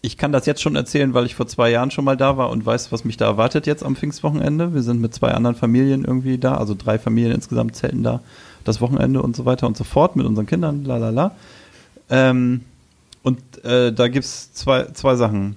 ich 0.01 0.17
kann 0.17 0.33
das 0.33 0.45
jetzt 0.45 0.61
schon 0.61 0.75
erzählen, 0.75 1.13
weil 1.13 1.25
ich 1.25 1.35
vor 1.35 1.47
zwei 1.47 1.69
Jahren 1.69 1.91
schon 1.91 2.03
mal 2.03 2.17
da 2.17 2.35
war 2.35 2.49
und 2.49 2.65
weiß, 2.65 2.91
was 2.91 3.05
mich 3.05 3.15
da 3.15 3.25
erwartet 3.25 3.65
jetzt 3.67 3.83
am 3.83 3.95
Pfingstwochenende. 3.95 4.73
Wir 4.73 4.81
sind 4.81 4.99
mit 4.99 5.13
zwei 5.13 5.31
anderen 5.31 5.55
Familien 5.55 6.03
irgendwie 6.03 6.37
da, 6.37 6.55
also 6.55 6.75
drei 6.77 6.99
Familien 6.99 7.31
insgesamt 7.31 7.77
zelten 7.77 8.03
da 8.03 8.19
das 8.65 8.81
Wochenende 8.81 9.21
und 9.21 9.37
so 9.37 9.45
weiter 9.45 9.65
und 9.65 9.77
so 9.77 9.85
fort 9.85 10.17
mit 10.17 10.25
unseren 10.25 10.45
Kindern, 10.45 10.83
la 10.83 10.97
la 10.97 11.09
la. 11.09 11.35
Ähm, 12.09 12.61
und 13.23 13.39
äh, 13.63 13.91
da 13.91 14.07
gibt's 14.09 14.53
zwei, 14.53 14.85
zwei 14.93 15.15
Sachen. 15.15 15.55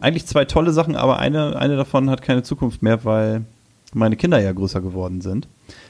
Eigentlich 0.00 0.26
zwei 0.26 0.44
tolle 0.44 0.72
Sachen, 0.72 0.96
aber 0.96 1.18
eine, 1.18 1.56
eine 1.56 1.76
davon 1.76 2.10
hat 2.10 2.22
keine 2.22 2.42
Zukunft 2.42 2.82
mehr, 2.82 3.04
weil 3.04 3.44
meine 3.92 4.16
Kinder 4.16 4.40
ja 4.40 4.52
größer 4.52 4.80
geworden 4.80 5.20
sind. 5.20 5.46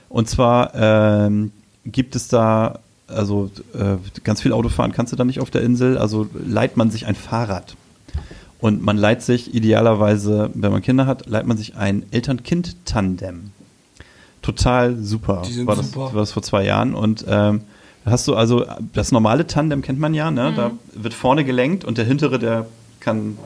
Und 0.09 0.29
zwar 0.29 0.75
ähm, 0.75 1.53
gibt 1.85 2.17
es 2.17 2.29
da, 2.29 2.81
also 3.07 3.51
äh, 3.75 3.97
ganz 4.25 4.43
viel 4.43 4.53
Autofahren 4.53 4.93
kannst 4.93 5.12
du 5.12 5.17
da 5.17 5.25
nicht 5.25 5.41
auf 5.41 5.51
der 5.51 5.62
Insel, 5.62 5.97
also 5.97 6.29
leiht 6.35 6.77
man 6.77 6.91
sich 6.91 7.06
ein 7.06 7.15
Fahrrad. 7.15 7.77
Und 8.61 8.83
man 8.83 8.99
leiht 8.99 9.23
sich 9.23 9.55
idealerweise, 9.55 10.51
wenn 10.53 10.71
man 10.71 10.83
Kinder 10.83 11.06
hat, 11.06 11.27
leiht 11.27 11.47
man 11.47 11.56
sich 11.56 11.77
ein 11.77 12.05
Eltern-Kind-Tandem. 12.11 13.53
Total 14.43 14.97
super. 14.97 15.43
Die 15.47 15.53
sind 15.53 15.67
war, 15.67 15.77
das, 15.77 15.93
super. 15.93 16.13
war 16.13 16.21
das 16.21 16.33
vor 16.33 16.43
zwei 16.43 16.65
Jahren. 16.65 16.95
Und 16.95 17.25
ähm, 17.27 17.63
da 18.05 18.13
hast 18.13 18.27
du 18.29 18.35
also, 18.35 18.65
das 18.93 19.13
normale 19.13 19.47
Tandem 19.47 19.83
kennt 19.83 19.99
man 19.99 20.15
ja, 20.15 20.31
ne? 20.31 20.53
Da 20.57 20.71
wird 20.95 21.15
vorne 21.15 21.45
gelenkt 21.45 21.85
und 21.85 21.99
der 21.99 22.05
hintere, 22.05 22.39
der 22.39 22.67
kann, 22.99 23.39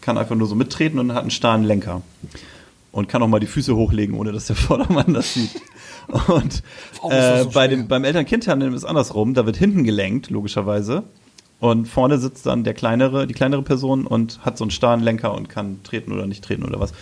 kann 0.00 0.18
einfach 0.18 0.36
nur 0.36 0.46
so 0.46 0.54
mittreten 0.54 0.98
und 0.98 1.12
hat 1.12 1.22
einen 1.22 1.30
starren 1.30 1.64
Lenker. 1.64 2.02
Und 2.92 3.08
kann 3.08 3.22
auch 3.22 3.28
mal 3.28 3.40
die 3.40 3.46
Füße 3.46 3.76
hochlegen, 3.76 4.16
ohne 4.16 4.32
dass 4.32 4.46
der 4.46 4.56
Vordermann 4.56 5.12
das 5.12 5.34
sieht. 5.34 5.50
Und 6.28 6.62
äh, 7.10 7.42
so 7.42 7.50
bei 7.50 7.68
dem, 7.68 7.88
beim 7.88 8.04
Eltern-Kind-Tandem 8.04 8.72
ist 8.74 8.84
andersrum. 8.84 9.34
Da 9.34 9.44
wird 9.44 9.56
hinten 9.56 9.84
gelenkt, 9.84 10.30
logischerweise. 10.30 11.02
Und 11.58 11.88
vorne 11.88 12.18
sitzt 12.18 12.46
dann 12.46 12.64
der 12.64 12.74
kleinere, 12.74 13.26
die 13.26 13.34
kleinere 13.34 13.62
Person 13.62 14.06
und 14.06 14.44
hat 14.44 14.56
so 14.58 14.64
einen 14.64 14.70
starren 14.70 15.00
Lenker 15.00 15.34
und 15.34 15.48
kann 15.48 15.82
treten 15.82 16.12
oder 16.12 16.26
nicht 16.26 16.44
treten 16.44 16.64
oder 16.64 16.78
was. 16.80 16.92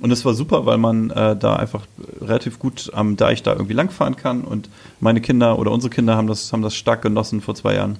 Und 0.00 0.10
es 0.10 0.24
war 0.24 0.34
super, 0.34 0.66
weil 0.66 0.78
man 0.78 1.10
äh, 1.10 1.36
da 1.36 1.56
einfach 1.56 1.86
relativ 2.20 2.58
gut 2.58 2.90
am 2.92 3.16
Deich 3.16 3.42
da 3.42 3.52
irgendwie 3.52 3.72
langfahren 3.72 4.16
kann. 4.16 4.42
Und 4.42 4.68
meine 5.00 5.20
Kinder 5.20 5.58
oder 5.58 5.70
unsere 5.70 5.90
Kinder 5.90 6.16
haben 6.16 6.26
das, 6.26 6.52
haben 6.52 6.62
das 6.62 6.74
stark 6.74 7.02
genossen 7.02 7.40
vor 7.40 7.54
zwei 7.54 7.74
Jahren, 7.74 7.96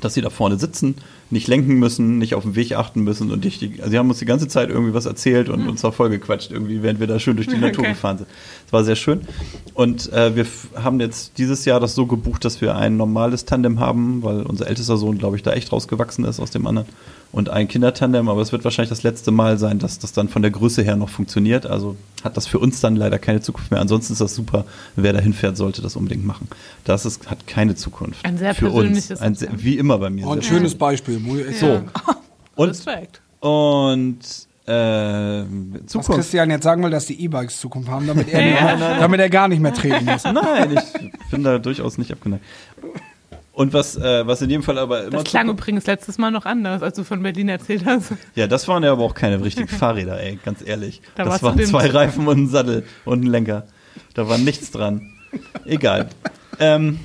dass 0.00 0.14
sie 0.14 0.20
da 0.20 0.30
vorne 0.30 0.58
sitzen, 0.58 0.96
nicht 1.32 1.48
lenken 1.48 1.74
müssen, 1.78 2.18
nicht 2.18 2.34
auf 2.34 2.42
den 2.44 2.54
Weg 2.54 2.76
achten 2.76 3.02
müssen. 3.02 3.30
Und 3.32 3.44
ich, 3.46 3.58
die, 3.58 3.72
also 3.78 3.90
sie 3.90 3.98
haben 3.98 4.08
uns 4.10 4.18
die 4.18 4.26
ganze 4.26 4.48
Zeit 4.48 4.68
irgendwie 4.68 4.92
was 4.94 5.06
erzählt 5.06 5.48
und 5.48 5.66
uns 5.68 5.84
auch 5.84 5.94
vollgequatscht, 5.94 6.50
irgendwie, 6.52 6.82
während 6.82 7.00
wir 7.00 7.06
da 7.06 7.18
schön 7.18 7.36
durch 7.36 7.48
die 7.48 7.56
Natur 7.58 7.82
Okay. 7.84 7.92
gefahren 7.94 8.18
sind. 8.18 8.28
Es 8.66 8.72
war 8.72 8.84
sehr 8.84 8.96
schön. 8.96 9.22
Und 9.74 10.12
äh, 10.12 10.36
wir 10.36 10.46
haben 10.76 11.00
jetzt 11.00 11.38
dieses 11.38 11.64
Jahr 11.64 11.80
das 11.80 11.94
so 11.94 12.06
gebucht, 12.06 12.44
dass 12.44 12.60
wir 12.60 12.76
ein 12.76 12.96
normales 12.96 13.46
Tandem 13.46 13.80
haben, 13.80 14.22
weil 14.22 14.42
unser 14.42 14.66
ältester 14.68 14.96
Sohn, 14.98 15.18
glaube 15.18 15.36
ich, 15.36 15.42
da 15.42 15.52
echt 15.54 15.72
rausgewachsen 15.72 16.24
ist 16.26 16.38
aus 16.38 16.50
dem 16.50 16.66
anderen. 16.66 16.86
Und 17.32 17.48
ein 17.48 17.66
Kindertandem, 17.66 18.28
aber 18.28 18.42
es 18.42 18.52
wird 18.52 18.62
wahrscheinlich 18.62 18.90
das 18.90 19.02
letzte 19.04 19.30
Mal 19.30 19.56
sein, 19.58 19.78
dass 19.78 19.98
das 19.98 20.12
dann 20.12 20.28
von 20.28 20.42
der 20.42 20.50
Größe 20.50 20.82
her 20.82 20.96
noch 20.96 21.08
funktioniert. 21.08 21.64
Also 21.64 21.96
hat 22.22 22.36
das 22.36 22.46
für 22.46 22.58
uns 22.58 22.80
dann 22.80 22.94
leider 22.94 23.18
keine 23.18 23.40
Zukunft 23.40 23.70
mehr. 23.70 23.80
Ansonsten 23.80 24.12
ist 24.12 24.20
das 24.20 24.34
super. 24.34 24.66
Wer 24.96 25.14
da 25.14 25.18
hinfährt, 25.18 25.56
sollte 25.56 25.80
das 25.80 25.96
unbedingt 25.96 26.26
machen. 26.26 26.46
Das 26.84 27.06
ist, 27.06 27.30
hat 27.30 27.46
keine 27.46 27.74
Zukunft. 27.74 28.22
Ein 28.26 28.36
sehr 28.36 28.54
für 28.54 28.66
uns. 28.66 28.74
persönliches 28.74 29.20
Ein 29.22 29.34
sehr, 29.34 29.48
wie 29.56 29.78
immer 29.78 29.96
bei 29.96 30.10
mir. 30.10 30.26
Oh, 30.26 30.32
ein 30.32 30.42
schönes 30.42 30.74
Beispiel. 30.74 31.18
Ich 31.26 31.48
echt 31.48 31.58
So. 31.60 31.82
Und, 32.54 32.68
Respekt. 32.68 33.20
und 33.40 34.18
äh, 34.66 34.72
Was 34.72 35.86
Zukunft. 35.86 36.10
Christian 36.12 36.50
jetzt 36.50 36.64
sagen 36.64 36.82
will, 36.84 36.90
dass 36.90 37.06
die 37.06 37.20
E-Bikes 37.24 37.58
Zukunft 37.60 37.88
haben, 37.90 38.06
damit 38.06 38.28
er, 38.32 38.76
damit 39.00 39.20
er 39.20 39.30
gar 39.30 39.48
nicht 39.48 39.60
mehr 39.60 39.74
treten 39.74 40.04
muss. 40.04 40.24
Nein, 40.24 40.76
ich 40.76 41.30
bin 41.30 41.42
da 41.42 41.58
durchaus 41.58 41.98
nicht 41.98 42.12
abgeneigt. 42.12 42.44
Und 43.54 43.72
was, 43.74 43.96
äh, 43.96 44.26
was 44.26 44.40
in 44.40 44.48
jedem 44.50 44.62
Fall 44.62 44.78
aber 44.78 45.02
immer 45.02 45.10
Das 45.10 45.24
klang 45.24 45.46
Zukunft- 45.46 45.62
übrigens 45.62 45.86
letztes 45.86 46.16
Mal 46.18 46.30
noch 46.30 46.46
anders, 46.46 46.82
als 46.82 46.96
du 46.96 47.04
von 47.04 47.22
Berlin 47.22 47.48
erzählt 47.50 47.84
hast. 47.84 48.12
Ja, 48.34 48.46
das 48.46 48.66
waren 48.68 48.82
ja 48.82 48.92
aber 48.92 49.02
auch 49.02 49.14
keine 49.14 49.42
richtigen 49.44 49.68
Fahrräder, 49.68 50.20
ey, 50.22 50.38
ganz 50.42 50.62
ehrlich. 50.64 51.02
Da 51.16 51.24
das 51.24 51.42
waren 51.42 51.58
zwei 51.64 51.86
Reifen 51.88 52.26
und 52.28 52.38
ein 52.44 52.48
Sattel 52.48 52.84
und 53.04 53.24
ein 53.24 53.26
Lenker. 53.26 53.66
Da 54.14 54.28
war 54.28 54.38
nichts 54.38 54.70
dran. 54.70 55.02
Egal. 55.66 56.08
Ähm, 56.60 57.00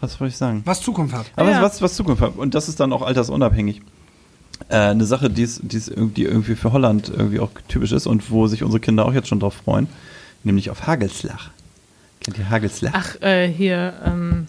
was 0.00 0.20
wollte 0.20 0.30
ich 0.32 0.36
sagen? 0.36 0.62
Was 0.64 0.80
Zukunft 0.80 1.14
hat. 1.14 1.26
Aber 1.36 1.50
Ja. 1.50 1.62
was, 1.62 1.80
was 1.82 1.94
Zukunft 1.94 2.22
hat. 2.22 2.36
Und 2.36 2.54
das 2.54 2.68
ist 2.68 2.78
dann 2.80 2.92
auch 2.92 3.02
altersunabhängig. 3.02 3.80
äh, 4.70 4.76
eine 4.76 5.04
Sache, 5.06 5.30
die 5.30 5.42
ist, 5.42 5.60
die 5.62 5.76
ist 5.76 5.88
irgendwie, 5.88 6.24
irgendwie 6.24 6.56
für 6.56 6.72
Holland 6.72 7.08
irgendwie 7.14 7.38
auch 7.40 7.50
typisch 7.68 7.92
ist 7.92 8.06
und 8.08 8.30
wo 8.30 8.48
sich 8.48 8.64
unsere 8.64 8.80
Kinder 8.80 9.06
auch 9.06 9.12
jetzt 9.12 9.28
schon 9.28 9.38
drauf 9.40 9.54
freuen, 9.54 9.86
nämlich 10.42 10.68
auf 10.70 10.86
Hagelslach. 10.88 11.50
Kennt 12.20 12.38
ihr 12.38 12.50
Hagelslach? 12.50 12.90
Ach, 12.92 13.22
äh, 13.22 13.46
hier, 13.48 13.94
ähm, 14.04 14.48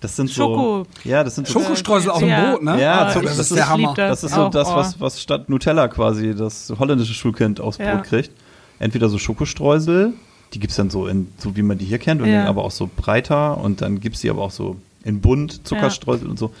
das 0.00 0.16
sind 0.16 0.30
Schoko. 0.30 0.86
so. 1.04 1.08
Ja, 1.08 1.22
das 1.24 1.34
sind 1.34 1.46
so. 1.46 1.60
Schokostreusel 1.60 2.10
auf 2.10 2.20
dem 2.20 2.28
Ja. 2.30 2.52
Brot, 2.52 2.62
ne? 2.62 2.80
Ja, 2.80 3.12
Oh, 3.14 3.20
das 3.20 3.38
ist 3.38 3.54
der 3.54 3.68
Hammer. 3.68 3.92
Das 3.94 4.24
ist 4.24 4.34
so 4.34 4.44
auch, 4.46 4.50
das, 4.50 4.68
oh. 4.68 4.76
was, 4.76 4.98
was 4.98 5.20
statt 5.20 5.50
Nutella 5.50 5.88
quasi 5.88 6.34
das 6.34 6.72
holländische 6.78 7.12
Schulkind 7.12 7.60
aufs 7.60 7.76
Ja. 7.76 7.96
Brot 7.96 8.04
kriegt. 8.04 8.30
Entweder 8.78 9.10
so 9.10 9.18
Schokostreusel, 9.18 10.14
die 10.54 10.58
gibt 10.58 10.70
es 10.70 10.76
dann 10.78 10.88
so 10.88 11.06
in, 11.06 11.28
so 11.36 11.54
wie 11.54 11.62
man 11.62 11.76
die 11.76 11.84
hier 11.84 11.98
kennt, 11.98 12.22
und 12.22 12.28
Ja. 12.28 12.38
dann 12.38 12.46
aber 12.48 12.64
auch 12.64 12.70
so 12.70 12.88
breiter 12.96 13.58
und 13.58 13.82
dann 13.82 14.00
gibt 14.00 14.16
es 14.16 14.22
die 14.22 14.30
aber 14.30 14.40
auch 14.40 14.50
so 14.50 14.76
in 15.04 15.20
bunt, 15.20 15.66
Zuckerstreusel 15.66 16.28
und 16.28 16.38
so. 16.38 16.52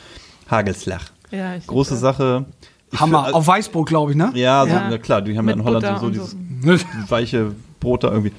Hagelslach. 0.50 1.10
Ja, 1.30 1.54
ich 1.56 1.66
Große 1.66 1.94
lieb 1.94 2.00
Sache. 2.00 2.44
Ich 2.92 3.00
Hammer. 3.00 3.24
find- 3.24 3.34
Auf 3.34 3.46
Weißbrot, 3.46 3.86
glaube 3.88 4.10
ich, 4.12 4.16
ne? 4.16 4.32
ja, 4.34 4.64
so, 4.64 4.70
Ja. 4.72 4.88
na 4.90 4.98
klar, 4.98 5.22
die 5.22 5.36
haben 5.38 5.46
ja 5.48 5.54
in 5.54 5.62
Holland 5.64 5.84
Butter 5.84 6.00
so 6.00 6.06
und 6.06 6.12
dieses 6.14 6.34
Ne? 6.62 6.78
weiche 7.08 7.52
Brot 7.78 8.04
da 8.04 8.08
irgendwie. 8.10 8.32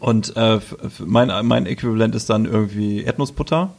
Und 0.00 0.36
äh, 0.36 0.60
mein, 1.04 1.30
mein 1.46 1.66
Äquivalent 1.66 2.14
ist 2.14 2.28
dann 2.28 2.44
irgendwie 2.44 3.02
Erdnussbutter, 3.02 3.70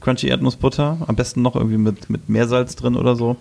crunchy 0.00 0.28
Erdnussbutter, 0.28 0.98
am 1.06 1.14
besten 1.16 1.42
noch 1.42 1.54
irgendwie 1.56 1.78
mit, 1.78 2.10
mit 2.10 2.28
Meersalz 2.28 2.74
drin 2.76 2.96
oder 2.96 3.14
so. 3.16 3.36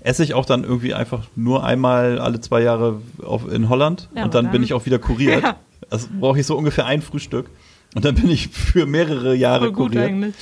Esse 0.00 0.22
ich 0.22 0.34
auch 0.34 0.44
dann 0.46 0.62
irgendwie 0.64 0.94
einfach 0.94 1.24
nur 1.34 1.64
einmal 1.64 2.18
alle 2.20 2.40
zwei 2.40 2.62
Jahre 2.62 3.00
auf, 3.24 3.50
in 3.50 3.68
Holland 3.68 4.08
Ja, 4.14 4.24
und 4.24 4.34
dann 4.34 4.46
aber 4.46 4.52
bin 4.52 4.60
dann- 4.60 4.64
ich 4.64 4.72
auch 4.74 4.86
wieder 4.86 4.98
kuriert. 4.98 5.42
Ja. 5.42 5.56
Also 5.90 6.08
brauche 6.18 6.40
ich 6.40 6.46
so 6.46 6.56
ungefähr 6.56 6.86
ein 6.86 7.00
Frühstück 7.02 7.48
und 7.94 8.04
dann 8.04 8.14
bin 8.16 8.28
ich 8.30 8.48
für 8.48 8.86
mehrere 8.86 9.34
Jahre 9.36 9.66
Voll 9.66 9.72
gut 9.72 9.92
kuriert 9.92 10.06
eigentlich. 10.08 10.34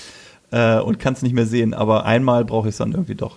Äh, 0.54 0.78
und 0.80 0.98
kann 0.98 1.14
es 1.14 1.22
nicht 1.22 1.34
mehr 1.34 1.46
sehen. 1.46 1.74
Aber 1.74 2.04
einmal 2.06 2.44
brauche 2.44 2.68
ich 2.68 2.74
es 2.74 2.78
dann 2.78 2.92
irgendwie 2.92 3.14
doch. 3.16 3.36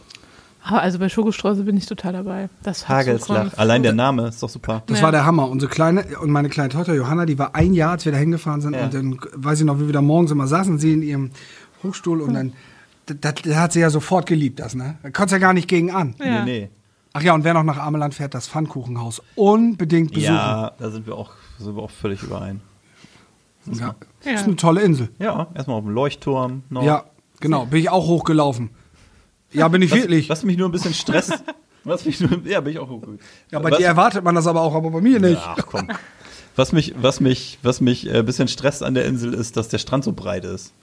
Aber 0.63 0.81
also 0.81 0.99
bei 0.99 1.07
Schokostreusel 1.07 1.63
bin 1.63 1.77
ich 1.77 1.85
total 1.85 2.11
dabei. 2.13 2.49
Das 2.63 2.89
Hagelslach. 2.89 3.57
Allein 3.57 3.83
der 3.83 3.93
Name 3.93 4.27
ist 4.27 4.43
doch 4.43 4.49
super. 4.49 4.83
Das 4.87 4.99
Ja. 4.99 5.05
war 5.05 5.11
der 5.13 5.25
Hammer. 5.25 5.49
Unsere 5.49 5.71
kleine 5.71 6.03
und 6.21 6.29
meine 6.29 6.49
kleine 6.49 6.69
Tochter 6.69 6.93
Johanna, 6.93 7.25
die 7.25 7.39
war 7.39 7.55
ein 7.55 7.73
Jahr, 7.73 7.91
als 7.91 8.03
wir 8.05 8.11
da 8.11 8.17
hingefahren 8.17 8.59
sind. 8.61 8.75
Ja. 8.75 8.83
Und 8.83 8.93
dann 8.93 9.17
weiß 9.33 9.59
ich 9.61 9.65
noch, 9.65 9.79
wie 9.79 9.85
wir 9.85 9.93
da 9.93 10.01
morgens 10.01 10.31
immer 10.31 10.47
saßen, 10.47 10.77
sie 10.77 10.91
in 10.93 11.01
ihrem 11.03 11.31
Hochstuhl 11.83 12.21
und 12.21 12.33
dann, 12.33 12.53
das, 13.05 13.35
das 13.43 13.55
hat 13.55 13.71
sie 13.71 13.79
ja 13.79 13.89
sofort 13.89 14.25
geliebt, 14.25 14.59
das, 14.59 14.75
ne? 14.75 14.97
Da 15.03 15.09
konntest 15.11 15.31
ja 15.33 15.37
gar 15.37 15.53
nicht 15.53 15.69
gegen 15.69 15.91
an. 15.91 16.15
Ja. 16.19 16.43
Nee, 16.43 16.59
nee. 16.59 16.69
Ach 17.13 17.21
ja, 17.21 17.33
und 17.33 17.43
wer 17.45 17.53
noch 17.53 17.63
nach 17.63 17.77
Ameland 17.77 18.13
fährt, 18.13 18.33
das 18.35 18.47
Pfannkuchenhaus 18.49 19.21
unbedingt 19.35 20.13
besuchen. 20.13 20.33
Ja, 20.35 20.71
da 20.77 20.91
sind 20.91 21.07
wir 21.07 21.15
auch, 21.15 21.31
sind 21.57 21.75
wir 21.75 21.81
auch 21.81 21.89
völlig 21.91 22.21
überein. 22.23 22.59
Ja. 23.73 23.95
Ja. 24.23 24.31
Ist 24.31 24.45
eine 24.45 24.55
tolle 24.55 24.81
Insel. 24.81 25.09
Ja, 25.19 25.47
erstmal 25.55 25.77
auf 25.77 25.83
dem 25.83 25.93
Leuchtturm. 25.93 26.63
Noch. 26.69 26.83
Ja, 26.83 27.05
genau. 27.39 27.65
Bin 27.65 27.79
ich 27.79 27.89
auch 27.89 28.07
hochgelaufen. 28.07 28.69
Ja, 29.51 29.67
bin 29.67 29.81
ich 29.81 29.91
was, 29.91 29.99
wirklich. 29.99 30.29
Was 30.29 30.43
mich 30.43 30.57
nur 30.57 30.67
ein 30.69 30.71
bisschen 30.71 30.93
stresst. 30.93 31.43
was 31.83 32.05
mich 32.05 32.19
nur, 32.19 32.45
ja, 32.45 32.61
bin 32.61 32.73
ich 32.73 32.79
auch 32.79 32.87
gut. 32.87 33.19
Ja, 33.51 33.59
bei 33.59 33.71
was, 33.71 33.77
dir 33.77 33.85
erwartet 33.85 34.23
man 34.23 34.35
das 34.35 34.47
aber 34.47 34.61
auch, 34.61 34.75
aber 34.75 34.89
bei 34.89 35.01
mir 35.01 35.19
nicht. 35.19 35.41
Ach 35.43 35.65
komm. 35.65 35.87
Was 36.55 36.71
mich, 36.71 36.95
was 36.99 37.19
mich, 37.19 37.59
was 37.61 37.81
mich 37.81 38.07
äh, 38.07 38.19
ein 38.19 38.25
bisschen 38.25 38.47
stresst 38.47 38.83
an 38.83 38.95
der 38.95 39.05
Insel 39.05 39.33
ist, 39.33 39.57
dass 39.57 39.69
der 39.69 39.77
Strand 39.77 40.03
so 40.03 40.13
breit 40.13 40.43
ist. 40.43 40.73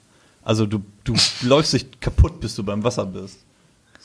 Also 0.41 0.65
du, 0.65 0.81
du 1.03 1.15
läufst 1.41 1.73
dich 1.73 1.99
kaputt, 1.99 2.39
bis 2.39 2.55
du 2.55 2.63
beim 2.63 2.83
Wasser 2.83 3.05
bist. 3.05 3.39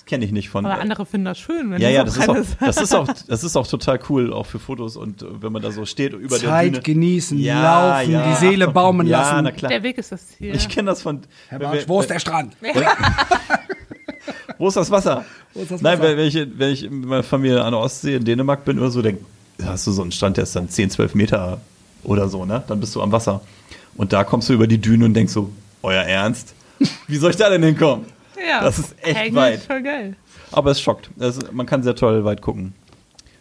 Das 0.01 0.07
kenne 0.07 0.25
ich 0.25 0.33
nicht 0.33 0.49
von. 0.49 0.65
Aber 0.65 0.81
andere 0.81 1.05
finden 1.05 1.27
das 1.27 1.39
schön, 1.39 1.71
wenn 1.71 1.81
ja, 1.81 1.91
ja, 1.91 2.07
so 2.07 2.07
das 2.07 2.17
ist, 2.17 2.29
auch, 2.29 2.57
das, 2.67 2.77
ist 2.79 2.95
auch, 2.95 3.07
das 3.29 3.45
ist 3.45 3.55
auch 3.57 3.67
total 3.67 4.01
cool, 4.09 4.33
auch 4.33 4.47
für 4.47 4.59
Fotos 4.59 4.97
und 4.97 5.21
äh, 5.21 5.27
wenn 5.43 5.53
man 5.53 5.61
da 5.61 5.71
so 5.71 5.85
steht 5.85 6.15
über 6.15 6.39
der 6.39 6.49
Zeit 6.49 6.85
genießen, 6.85 7.39
Ja, 7.39 7.99
laufen, 7.99 8.13
ja. 8.13 8.31
die 8.31 8.37
Seele 8.37 8.69
baumen 8.69 9.07
ja, 9.07 9.21
lassen. 9.21 9.45
na 9.45 9.53
klar. 9.53 9.69
Der 9.71 9.83
Weg 9.83 9.99
ist 9.99 10.11
das 10.11 10.27
Ziel. 10.27 10.55
Ich 10.55 10.71
kenne 10.71 10.87
das 10.91 11.03
von. 11.03 11.21
Herr 11.49 11.61
wenn 11.61 11.71
Bartsch, 11.71 11.85
wo 11.87 12.01
ist 12.01 12.09
der 12.09 12.19
Strand? 12.19 12.57
Wo 14.59 14.69
ist 14.69 14.77
das 14.77 14.91
Wasser? 14.91 15.25
Wo 15.55 15.63
ist 15.63 15.71
das 15.71 15.81
Nein, 15.81 15.99
Wasser? 15.99 16.17
wenn 16.19 16.27
ich, 16.27 16.35
wenn 16.35 16.71
ich 16.71 16.83
mit 16.83 17.07
meiner 17.07 17.23
Familie 17.23 17.65
an 17.65 17.73
der 17.73 17.81
Ostsee 17.81 18.17
in 18.17 18.25
Dänemark 18.27 18.65
bin 18.67 18.79
oder 18.79 18.91
so, 18.91 19.01
dann 19.01 19.17
hast 19.65 19.87
du 19.87 19.93
so 19.93 20.03
einen 20.03 20.13
Strand, 20.13 20.37
der 20.37 20.45
ist 20.45 20.55
dann 20.55 20.69
10, 20.69 20.91
12 20.91 21.15
Meter 21.15 21.63
oder 22.05 22.29
so, 22.29 22.45
ne? 22.45 22.63
Dann 22.67 22.79
bist 22.79 22.95
du 22.95 23.01
am 23.01 23.11
Wasser. 23.11 23.41
Und 23.97 24.13
da 24.13 24.23
kommst 24.23 24.51
du 24.51 24.53
über 24.53 24.67
die 24.67 24.79
Düne 24.79 25.07
und 25.07 25.15
denkst 25.15 25.33
so, 25.33 25.51
euer 25.83 26.03
Ernst? 26.03 26.55
Wie 27.07 27.17
soll 27.17 27.31
ich 27.31 27.37
da 27.37 27.49
denn 27.49 27.63
hinkommen? 27.63 28.05
Ja, 28.49 28.63
das 28.63 28.79
ist 28.79 28.95
echt 29.03 29.17
eigentlich 29.17 29.35
weit. 29.35 29.61
voll 29.61 29.83
geil. 29.83 30.17
Aber 30.53 30.71
es 30.71 30.81
schockt. 30.81 31.11
Es, 31.19 31.39
man 31.53 31.67
kann 31.67 31.83
sehr 31.83 31.95
toll 31.95 32.25
weit 32.25 32.43
gucken. 32.43 32.75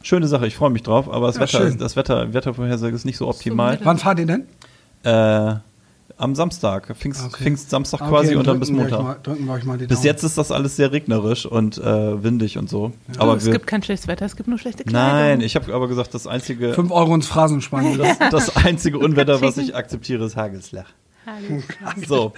Schöne 0.01 0.27
Sache, 0.27 0.47
ich 0.47 0.55
freue 0.55 0.69
mich 0.69 0.83
drauf, 0.83 1.11
aber 1.11 1.27
das 1.27 1.35
Ja, 1.35 1.41
Wetter, 1.41 1.57
schön. 1.59 1.67
ist, 1.69 1.81
das 1.81 1.95
Wetter, 1.95 2.33
Wettervorhersage 2.33 2.95
ist 2.95 3.05
nicht 3.05 3.17
so 3.17 3.27
optimal. 3.27 3.77
Wann 3.83 3.97
fahrt 3.97 4.19
ihr 4.19 4.25
denn? 4.27 4.47
Äh, 5.03 5.55
am 6.17 6.35
Samstag, 6.35 6.93
Pfingst, 6.97 7.23
Okay. 7.25 7.43
Pfingstsamstag 7.43 8.01
Okay, 8.01 8.09
quasi 8.09 8.35
und 8.35 8.45
dann 8.47 8.59
bis 8.59 8.71
Montag. 8.71 9.01
Mal, 9.03 9.17
drücken 9.23 9.45
wir 9.45 9.53
euch 9.53 9.63
mal 9.63 9.77
die 9.77 9.87
Bis 9.87 9.99
Daumen. 9.99 10.05
jetzt 10.05 10.23
ist 10.23 10.37
das 10.37 10.51
alles 10.51 10.75
sehr 10.75 10.91
regnerisch 10.91 11.45
und 11.45 11.77
äh, 11.77 12.23
windig 12.23 12.57
und 12.57 12.69
so. 12.69 12.91
Aber 13.15 13.21
Aber 13.23 13.35
es 13.37 13.45
wir, 13.45 13.53
gibt 13.53 13.67
kein 13.67 13.81
schlechtes 13.83 14.07
Wetter, 14.07 14.25
es 14.25 14.35
gibt 14.35 14.49
nur 14.49 14.57
schlechte 14.57 14.83
Kleidung. 14.83 15.09
nein, 15.17 15.41
ich 15.41 15.55
habe 15.55 15.73
aber 15.73 15.87
gesagt, 15.87 16.13
das 16.13 16.27
einzige, 16.27 16.73
5 16.73 16.91
Euro 16.91 17.15
ins 17.15 17.27
Phrasenschwein. 17.27 17.97
das, 18.19 18.19
das 18.31 18.55
einzige 18.57 18.99
Unwetter, 18.99 19.41
was 19.41 19.57
ich 19.57 19.75
akzeptiere, 19.75 20.25
ist 20.25 20.35
Hagelslach. 20.35 20.89
Herrlich. 21.25 21.63
So, 22.07 22.33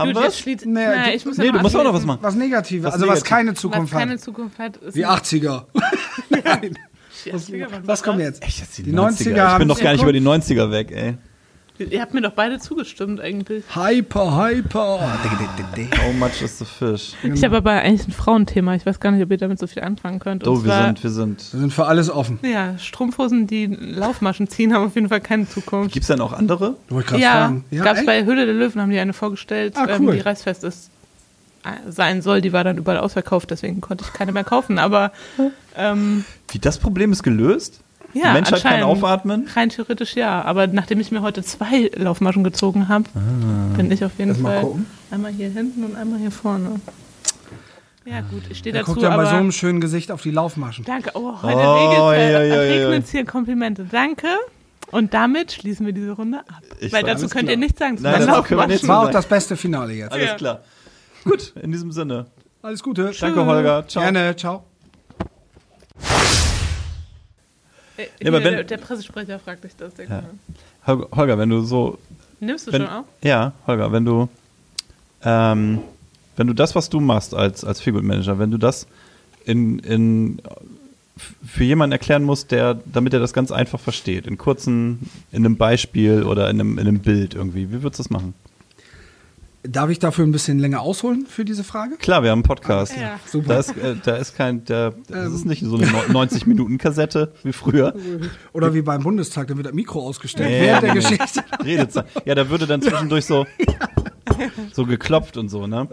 haben 0.00 0.14
wir 0.14 0.30
schließt- 0.30 0.66
Nee, 0.66 0.84
du- 0.84 1.16
ich 1.16 1.24
muss 1.26 1.36
Nee, 1.38 1.50
du 1.52 1.58
musst 1.60 1.76
auch 1.76 1.84
noch 1.84 1.94
was 1.94 2.04
machen. 2.04 2.18
Was 2.22 2.34
Negatives, 2.34 2.84
Was 2.86 2.94
also 2.94 3.06
was 3.06 3.14
negativ. 3.16 3.30
keine 3.30 3.50
Was 3.52 3.60
Zukunft 3.60 3.92
keine 3.92 4.12
hat. 4.12 4.20
Zukunft 4.20 4.58
hat, 4.58 4.76
ist 4.78 4.96
Die 4.96 5.06
80er. 5.06 5.66
Nein. 6.30 6.78
Die 7.24 7.32
80er 7.34 7.70
waren 7.70 7.86
Was 7.86 8.02
kommt 8.02 8.20
jetzt? 8.20 8.42
Echt, 8.42 8.60
jetzt 8.60 8.78
die, 8.78 8.82
Die 8.84 8.92
90er. 8.92 9.34
90er 9.34 9.52
Ich 9.52 9.58
bin 9.58 9.68
noch 9.68 9.76
sie 9.76 9.82
gar 9.82 9.92
nicht 9.92 10.02
über 10.02 10.12
die 10.12 10.20
90er 10.20 10.70
weg, 10.70 10.90
ey. 10.90 11.14
Ihr 11.88 12.02
habt 12.02 12.12
mir 12.12 12.20
doch 12.20 12.32
beide 12.32 12.58
zugestimmt 12.58 13.20
eigentlich. 13.20 13.64
Hyper, 13.74 14.36
hyper. 14.36 15.00
How 16.04 16.12
much 16.14 16.42
is 16.42 16.58
the 16.58 16.64
fish? 16.66 17.14
Ich 17.22 17.42
habe 17.42 17.56
aber 17.56 17.72
eigentlich 17.72 18.06
ein 18.08 18.12
Frauenthema. 18.12 18.74
Ich 18.74 18.84
weiß 18.84 19.00
gar 19.00 19.10
nicht, 19.12 19.22
ob 19.22 19.30
ihr 19.30 19.38
damit 19.38 19.58
so 19.58 19.66
viel 19.66 19.82
anfangen 19.82 20.18
könnt. 20.18 20.46
Und 20.46 20.52
Oh, 20.52 20.62
wir 20.64 20.70
zwar, 20.70 20.84
sind, 20.86 21.02
wir 21.02 21.10
sind. 21.10 21.52
Wir 21.52 21.60
sind 21.60 21.72
für 21.72 21.86
alles 21.86 22.10
offen. 22.10 22.38
Ja, 22.42 22.76
Strumpfhosen, 22.78 23.46
die 23.46 23.66
Laufmaschen 23.66 24.48
ziehen, 24.48 24.74
haben 24.74 24.84
auf 24.86 24.94
jeden 24.94 25.08
Fall 25.08 25.20
keine 25.22 25.48
Zukunft. 25.48 25.92
Gibt 25.94 26.04
es 26.04 26.08
denn 26.08 26.20
auch 26.20 26.32
andere? 26.34 26.76
Wollte 26.90 27.04
ich 27.06 27.10
gerade 27.10 27.22
Ja, 27.22 27.32
fragen. 27.46 27.64
gab 27.82 27.96
es 27.96 28.04
bei 28.06 28.24
Höhle 28.24 28.44
der 28.44 28.54
Löwen, 28.54 28.80
haben 28.80 28.90
die 28.90 28.98
eine 28.98 29.12
vorgestellt, 29.14 29.74
Ah, 29.76 29.86
ähm, 29.88 30.06
cool. 30.06 30.14
die 30.16 30.20
reißfest 30.20 30.64
ist, 30.64 30.90
äh, 31.64 31.90
sein 31.90 32.20
soll. 32.20 32.42
Die 32.42 32.52
war 32.52 32.62
dann 32.64 32.76
überall 32.76 32.98
ausverkauft, 32.98 33.50
deswegen 33.50 33.80
konnte 33.80 34.04
ich 34.06 34.12
keine 34.12 34.32
mehr 34.32 34.44
kaufen. 34.44 34.78
Aber 34.78 35.12
ähm, 35.76 36.24
Wie 36.50 36.58
das 36.58 36.78
Problem 36.78 37.12
ist 37.12 37.22
gelöst? 37.22 37.80
Ja, 38.14 38.28
Die 38.28 38.32
Menschheit 38.34 38.62
kann 38.62 38.82
aufatmen? 38.82 39.48
Rein 39.54 39.68
theoretisch 39.68 40.14
ja. 40.16 40.42
Aber 40.42 40.66
nachdem 40.66 41.00
ich 41.00 41.10
mir 41.10 41.22
heute 41.22 41.42
zwei 41.42 41.90
Laufmaschen 41.94 42.44
gezogen 42.44 42.88
habe, 42.88 43.04
bin 43.76 43.90
ich 43.90 44.04
auf 44.04 44.12
jeden 44.18 44.30
Lass 44.32 44.38
mal 44.40 44.60
Fall 44.62 44.74
einmal 45.10 45.32
hier 45.32 45.48
hinten 45.50 45.84
und 45.84 45.96
einmal 45.96 46.18
hier 46.18 46.30
vorne. 46.30 46.80
Ja 48.04 48.22
gut, 48.22 48.42
ich 48.48 48.58
stehe 48.58 48.74
dazu, 48.74 48.86
guckt 48.92 49.02
ja 49.02 49.14
bei 49.16 49.24
so 49.26 49.36
einem 49.36 49.52
schönen 49.52 49.80
Gesicht 49.80 50.10
auf 50.10 50.22
die 50.22 50.30
Laufmaschen. 50.30 50.84
Danke. 50.84 51.10
Oh, 51.14 51.34
heute 51.42 51.56
Oh, 51.58 52.08
regnet 52.08 52.18
ja, 52.18 52.42
ja, 52.42 52.42
ja. 52.42 52.60
regnet 52.60 53.04
es 53.04 53.10
hier 53.10 53.24
Komplimente. 53.24 53.84
Danke. 53.90 54.26
Und 54.90 55.14
damit 55.14 55.52
schließen 55.52 55.86
wir 55.86 55.92
diese 55.92 56.12
Runde 56.12 56.38
ab. 56.40 56.62
Ich 56.80 56.92
Weil 56.92 57.04
dazu 57.04 57.28
könnt 57.28 57.44
klar. 57.44 57.52
ihr 57.52 57.56
nichts 57.58 57.78
sagen 57.78 57.96
zu 57.98 58.02
Nein, 58.02 58.26
Das 58.26 58.88
war 58.88 59.02
auch 59.02 59.10
das 59.10 59.26
beste 59.26 59.56
Finale 59.56 59.92
jetzt. 59.92 60.12
Alles 60.12 60.26
Ja. 60.30 60.34
klar. 60.34 60.60
Gut, 61.24 61.52
in 61.62 61.70
diesem 61.70 61.92
Sinne. 61.92 62.26
Alles 62.62 62.82
Gute. 62.82 63.12
Danke, 63.20 63.44
Holger. 63.46 63.86
Ciao. 63.86 64.02
Gerne, 64.02 64.34
ciao. 64.34 64.69
Äh, 68.20 68.28
aber 68.28 68.38
hier, 68.38 68.44
wenn- 68.44 68.54
der, 68.54 68.64
der 68.64 68.76
Pressesprecher 68.78 69.38
fragt 69.38 69.64
dich 69.64 69.76
das. 69.76 69.92
Ja. 70.08 70.22
Holger, 70.86 71.38
wenn 71.38 71.48
du 71.50 71.60
so. 71.62 71.98
Nimmst 72.40 72.66
du 72.66 72.72
Wenn, 72.72 72.82
schon 72.82 72.90
auf? 72.90 73.04
ja, 73.22 73.52
Holger, 73.66 73.92
wenn 73.92 74.04
du. 74.04 74.28
Ähm, 75.22 75.80
wenn 76.36 76.46
du 76.46 76.54
das, 76.54 76.74
was 76.74 76.88
du 76.88 77.00
machst 77.00 77.34
als, 77.34 77.64
als 77.64 77.80
Feelgood 77.82 78.04
Manager, 78.04 78.38
wenn 78.38 78.50
du 78.50 78.56
das 78.56 78.86
in, 79.44 79.78
in, 79.80 80.40
für 81.46 81.64
jemanden 81.64 81.92
erklären 81.92 82.22
musst, 82.22 82.50
der, 82.50 82.78
damit 82.86 83.12
er 83.12 83.20
das 83.20 83.34
ganz 83.34 83.52
einfach 83.52 83.78
versteht, 83.78 84.26
in 84.26 84.38
kurzen, 84.38 85.10
in 85.32 85.44
einem 85.44 85.56
Beispiel 85.56 86.22
oder 86.22 86.48
in 86.48 86.58
einem, 86.60 86.78
in 86.78 86.88
einem 86.88 87.00
Bild 87.00 87.34
irgendwie, 87.34 87.68
wie 87.70 87.82
würdest 87.82 87.98
du 87.98 88.04
das 88.04 88.10
machen? 88.10 88.32
Darf 89.62 89.90
ich 89.90 89.98
dafür 89.98 90.24
ein 90.24 90.32
bisschen 90.32 90.58
länger 90.58 90.80
ausholen 90.80 91.26
für 91.26 91.44
diese 91.44 91.64
Frage? 91.64 91.96
Klar, 91.98 92.22
wir 92.22 92.30
haben 92.30 92.38
einen 92.38 92.42
Podcast. 92.44 92.96
Ja. 92.96 93.20
Super. 93.26 93.48
Da 93.48 93.58
ist, 93.58 93.76
äh, 93.76 93.94
da 94.02 94.16
ist 94.16 94.34
kein, 94.34 94.64
der, 94.64 94.94
das 95.06 95.26
Ähm. 95.26 95.34
ist 95.34 95.44
nicht 95.44 95.62
so 95.62 95.76
eine 95.76 95.86
90-Minuten-Kassette 95.86 97.34
wie 97.42 97.52
früher. 97.52 97.94
Oder 98.54 98.72
wie 98.72 98.80
beim 98.80 99.02
Bundestag, 99.02 99.48
da 99.48 99.56
wird 99.56 99.66
das 99.66 99.74
Mikro 99.74 100.00
ausgestellt 100.00 100.48
Nee, 100.48 100.62
während 100.62 100.82
der 100.84 100.94
nee, 100.94 101.00
nee. 101.00 101.16
Geschichte. 101.16 101.44
Redezeit. 101.64 102.06
Ja, 102.24 102.34
da 102.34 102.48
würde 102.48 102.66
dann 102.66 102.80
zwischendurch 102.80 103.26
so, 103.26 103.46
so 104.72 104.86
geklopft 104.86 105.36
und 105.36 105.50
so, 105.50 105.66
ne? 105.66 105.88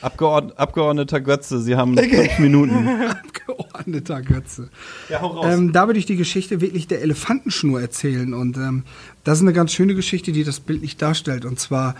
Abgeord 0.00 0.58
Abgeordneter 0.58 1.20
Götze, 1.20 1.60
Sie 1.60 1.76
haben 1.76 1.96
fünf 1.96 2.38
Minuten. 2.38 2.88
Abgeordneter 3.46 4.22
Götze. 4.22 4.70
Ja, 5.10 5.20
hau 5.20 5.28
raus. 5.28 5.46
Ähm, 5.50 5.72
da 5.72 5.86
würde 5.86 5.98
ich 5.98 6.06
die 6.06 6.16
Geschichte 6.16 6.60
wirklich 6.62 6.88
der 6.88 7.02
Elefantenschnur 7.02 7.80
erzählen. 7.80 8.32
Und 8.34 8.56
ähm, 8.56 8.84
das 9.22 9.38
ist 9.38 9.42
eine 9.42 9.52
ganz 9.52 9.72
schöne 9.72 9.94
Geschichte, 9.94 10.32
die 10.32 10.44
das 10.44 10.60
bildlich 10.60 10.96
darstellt. 10.96 11.44
Und 11.44 11.60
zwar 11.60 11.94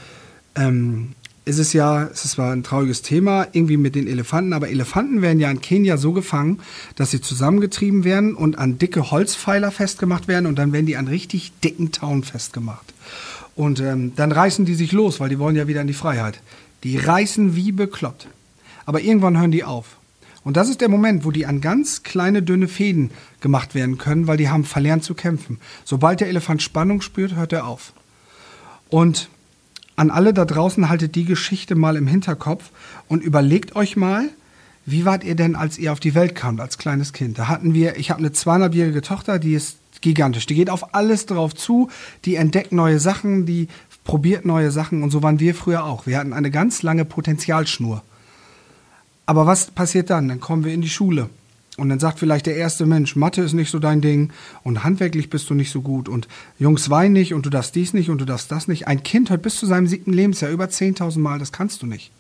ähm, 0.54 1.14
ist 1.44 1.58
es 1.58 1.72
ja, 1.72 2.04
es 2.04 2.24
ist 2.24 2.32
zwar 2.32 2.52
ein 2.52 2.62
trauriges 2.62 3.02
Thema, 3.02 3.48
irgendwie 3.52 3.76
mit 3.76 3.96
den 3.96 4.06
Elefanten, 4.06 4.52
aber 4.52 4.68
Elefanten 4.68 5.22
werden 5.22 5.40
ja 5.40 5.50
in 5.50 5.60
Kenia 5.60 5.96
so 5.96 6.12
gefangen, 6.12 6.60
dass 6.94 7.10
sie 7.10 7.20
zusammengetrieben 7.20 8.04
werden 8.04 8.34
und 8.34 8.58
an 8.58 8.78
dicke 8.78 9.10
Holzpfeiler 9.10 9.72
festgemacht 9.72 10.28
werden 10.28 10.46
und 10.46 10.56
dann 10.56 10.72
werden 10.72 10.86
die 10.86 10.96
an 10.96 11.08
richtig 11.08 11.52
dicken 11.64 11.90
Tauen 11.90 12.22
festgemacht. 12.22 12.94
Und 13.56 13.80
ähm, 13.80 14.12
dann 14.14 14.32
reißen 14.32 14.64
die 14.64 14.74
sich 14.74 14.92
los, 14.92 15.18
weil 15.20 15.28
die 15.28 15.38
wollen 15.38 15.56
ja 15.56 15.66
wieder 15.66 15.80
in 15.80 15.86
die 15.88 15.92
Freiheit. 15.92 16.40
Die 16.84 16.96
reißen 16.96 17.56
wie 17.56 17.72
bekloppt. 17.72 18.28
Aber 18.86 19.00
irgendwann 19.00 19.38
hören 19.38 19.50
die 19.50 19.64
auf. 19.64 19.98
Und 20.44 20.56
das 20.56 20.68
ist 20.68 20.80
der 20.80 20.88
Moment, 20.88 21.24
wo 21.24 21.30
die 21.30 21.46
an 21.46 21.60
ganz 21.60 22.02
kleine, 22.02 22.42
dünne 22.42 22.66
Fäden 22.66 23.10
gemacht 23.40 23.74
werden 23.74 23.98
können, 23.98 24.26
weil 24.26 24.36
die 24.36 24.48
haben 24.48 24.64
verlernt 24.64 25.04
zu 25.04 25.14
kämpfen. 25.14 25.58
Sobald 25.84 26.20
der 26.20 26.28
Elefant 26.28 26.62
Spannung 26.62 27.00
spürt, 27.00 27.34
hört 27.34 27.52
er 27.52 27.66
auf. 27.66 27.92
Und 28.88 29.28
an 29.96 30.10
alle 30.10 30.32
da 30.32 30.44
draußen 30.44 30.88
haltet 30.88 31.14
die 31.14 31.24
Geschichte 31.24 31.74
mal 31.74 31.96
im 31.96 32.06
Hinterkopf 32.06 32.70
und 33.08 33.22
überlegt 33.22 33.76
euch 33.76 33.96
mal, 33.96 34.28
wie 34.84 35.04
wart 35.04 35.22
ihr 35.22 35.36
denn, 35.36 35.54
als 35.54 35.78
ihr 35.78 35.92
auf 35.92 36.00
die 36.00 36.14
Welt 36.14 36.34
kamt, 36.34 36.60
als 36.60 36.78
kleines 36.78 37.12
Kind? 37.12 37.38
Da 37.38 37.48
hatten 37.48 37.74
wir, 37.74 37.96
ich 37.96 38.10
habe 38.10 38.18
eine 38.18 38.32
zweieinhalbjährige 38.32 39.02
Tochter, 39.02 39.38
die 39.38 39.54
ist 39.54 39.76
gigantisch. 40.00 40.46
Die 40.46 40.54
geht 40.54 40.70
auf 40.70 40.94
alles 40.94 41.26
drauf 41.26 41.54
zu, 41.54 41.88
die 42.24 42.34
entdeckt 42.34 42.72
neue 42.72 42.98
Sachen, 42.98 43.46
die 43.46 43.68
probiert 44.04 44.44
neue 44.44 44.70
Sachen 44.70 45.02
und 45.02 45.10
so 45.10 45.22
waren 45.22 45.38
wir 45.38 45.54
früher 45.54 45.84
auch. 45.84 46.06
Wir 46.06 46.18
hatten 46.18 46.32
eine 46.32 46.50
ganz 46.50 46.82
lange 46.82 47.04
Potenzialschnur. 47.04 48.02
Aber 49.26 49.46
was 49.46 49.70
passiert 49.70 50.10
dann? 50.10 50.28
Dann 50.28 50.40
kommen 50.40 50.64
wir 50.64 50.74
in 50.74 50.82
die 50.82 50.88
Schule. 50.88 51.30
Und 51.78 51.88
dann 51.88 51.98
sagt 51.98 52.18
vielleicht 52.18 52.44
der 52.46 52.56
erste 52.56 52.84
Mensch, 52.84 53.16
Mathe 53.16 53.40
ist 53.40 53.54
nicht 53.54 53.70
so 53.70 53.78
dein 53.78 54.02
Ding 54.02 54.30
und 54.62 54.84
handwerklich 54.84 55.30
bist 55.30 55.48
du 55.48 55.54
nicht 55.54 55.70
so 55.70 55.80
gut 55.80 56.08
und 56.08 56.28
Jungs 56.58 56.90
wein 56.90 57.12
nicht 57.14 57.32
und 57.32 57.46
du 57.46 57.50
darfst 57.50 57.74
dies 57.74 57.94
nicht 57.94 58.10
und 58.10 58.20
du 58.20 58.26
darfst 58.26 58.52
das 58.52 58.68
nicht. 58.68 58.88
Ein 58.88 59.02
Kind 59.02 59.30
hört 59.30 59.42
bis 59.42 59.56
zu 59.56 59.64
seinem 59.64 59.86
siebten 59.86 60.12
Lebensjahr 60.12 60.50
über 60.50 60.66
10.000 60.66 61.18
Mal, 61.18 61.38
das 61.38 61.50
kannst 61.50 61.80
du 61.82 61.86
nicht. 61.86 62.12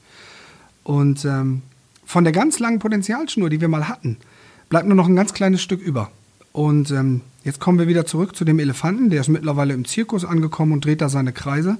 Und 0.84 1.26
ähm, 1.26 1.60
von 2.06 2.24
der 2.24 2.32
ganz 2.32 2.60
langen 2.60 2.78
Potenzialschnur, 2.78 3.50
die 3.50 3.60
wir 3.60 3.68
mal 3.68 3.88
hatten, 3.88 4.16
bleibt 4.70 4.86
nur 4.86 4.96
noch 4.96 5.06
ein 5.06 5.16
ganz 5.16 5.34
kleines 5.34 5.60
Stück 5.60 5.82
über. 5.82 6.10
Und 6.52 6.90
ähm, 6.90 7.20
jetzt 7.44 7.60
kommen 7.60 7.78
wir 7.78 7.88
wieder 7.88 8.06
zurück 8.06 8.34
zu 8.34 8.46
dem 8.46 8.58
Elefanten, 8.58 9.10
der 9.10 9.20
ist 9.20 9.28
mittlerweile 9.28 9.74
im 9.74 9.84
Zirkus 9.84 10.24
angekommen 10.24 10.72
und 10.72 10.84
dreht 10.84 11.02
da 11.02 11.10
seine 11.10 11.32
Kreise. 11.32 11.76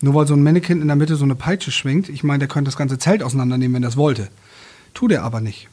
Nur 0.00 0.14
weil 0.14 0.26
so 0.26 0.34
ein 0.34 0.42
Mannequin 0.42 0.82
in 0.82 0.88
der 0.88 0.96
Mitte 0.96 1.16
so 1.16 1.24
eine 1.24 1.36
Peitsche 1.36 1.70
schwingt, 1.70 2.08
ich 2.08 2.24
meine, 2.24 2.40
der 2.40 2.48
könnte 2.48 2.68
das 2.68 2.76
ganze 2.76 2.98
Zelt 2.98 3.22
auseinandernehmen, 3.22 3.76
wenn 3.76 3.82
er 3.84 3.90
es 3.90 3.96
wollte. 3.96 4.28
Tut 4.92 5.12
er 5.12 5.22
aber 5.22 5.40
nicht. 5.40 5.68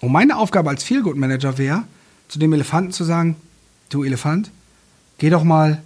Und 0.00 0.12
meine 0.12 0.36
Aufgabe 0.36 0.70
als 0.70 0.84
Feelgood-Manager 0.84 1.58
wäre, 1.58 1.84
zu 2.28 2.38
dem 2.38 2.52
Elefanten 2.52 2.92
zu 2.92 3.04
sagen, 3.04 3.36
du 3.88 4.04
Elefant, 4.04 4.50
geh 5.18 5.30
doch 5.30 5.44
mal 5.44 5.82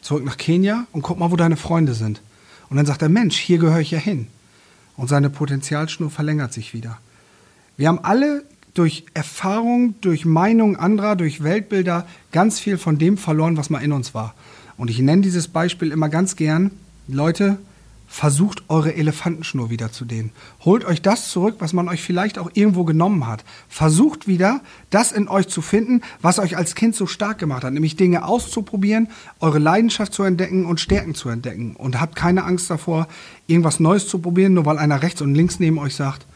zurück 0.00 0.24
nach 0.24 0.36
Kenia 0.36 0.86
und 0.92 1.02
guck 1.02 1.18
mal, 1.18 1.30
wo 1.30 1.36
deine 1.36 1.56
Freunde 1.56 1.94
sind. 1.94 2.20
Und 2.70 2.76
dann 2.76 2.86
sagt 2.86 3.02
er, 3.02 3.08
Mensch, 3.08 3.38
hier 3.38 3.58
gehöre 3.58 3.80
ich 3.80 3.90
ja 3.90 3.98
hin. 3.98 4.28
Und 4.96 5.08
seine 5.08 5.30
Potenzialschnur 5.30 6.10
verlängert 6.10 6.52
sich 6.52 6.74
wieder. 6.74 6.98
Wir 7.76 7.88
haben 7.88 8.00
alle 8.02 8.44
durch 8.74 9.04
Erfahrung, 9.14 9.94
durch 10.00 10.24
Meinung 10.24 10.76
anderer, 10.76 11.16
durch 11.16 11.42
Weltbilder 11.42 12.06
ganz 12.30 12.58
viel 12.58 12.78
von 12.78 12.98
dem 12.98 13.18
verloren, 13.18 13.56
was 13.56 13.70
mal 13.70 13.82
in 13.82 13.92
uns 13.92 14.14
war. 14.14 14.34
Und 14.76 14.90
ich 14.90 14.98
nenne 14.98 15.22
dieses 15.22 15.48
Beispiel 15.48 15.92
immer 15.92 16.08
ganz 16.08 16.36
gern, 16.36 16.70
Leute, 17.08 17.58
versucht 18.12 18.64
eure 18.68 18.94
Elefantenschnur 18.94 19.70
wieder 19.70 19.90
zu 19.90 20.04
dehnen. 20.04 20.32
Holt 20.66 20.84
euch 20.84 21.00
das 21.00 21.30
zurück, 21.30 21.56
was 21.60 21.72
man 21.72 21.88
euch 21.88 22.02
vielleicht 22.02 22.38
auch 22.38 22.50
irgendwo 22.52 22.84
genommen 22.84 23.26
hat. 23.26 23.42
Versucht 23.70 24.28
wieder, 24.28 24.60
das 24.90 25.12
in 25.12 25.28
euch 25.28 25.48
zu 25.48 25.62
finden, 25.62 26.02
was 26.20 26.38
euch 26.38 26.58
als 26.58 26.74
Kind 26.74 26.94
so 26.94 27.06
stark 27.06 27.38
gemacht 27.38 27.64
hat, 27.64 27.72
nämlich 27.72 27.96
Dinge 27.96 28.26
auszuprobieren, 28.26 29.08
eure 29.40 29.58
Leidenschaft 29.58 30.12
zu 30.12 30.24
entdecken 30.24 30.66
und 30.66 30.78
Stärken 30.78 31.14
zu 31.14 31.30
entdecken. 31.30 31.74
Und 31.74 32.02
habt 32.02 32.14
keine 32.14 32.44
Angst 32.44 32.68
davor, 32.68 33.08
irgendwas 33.46 33.80
Neues 33.80 34.06
zu 34.06 34.18
probieren, 34.18 34.52
nur 34.52 34.66
weil 34.66 34.76
einer 34.76 35.00
rechts 35.00 35.22
und 35.22 35.34
links 35.34 35.58
neben 35.58 35.78
euch 35.78 35.94
sagt, 35.94 36.26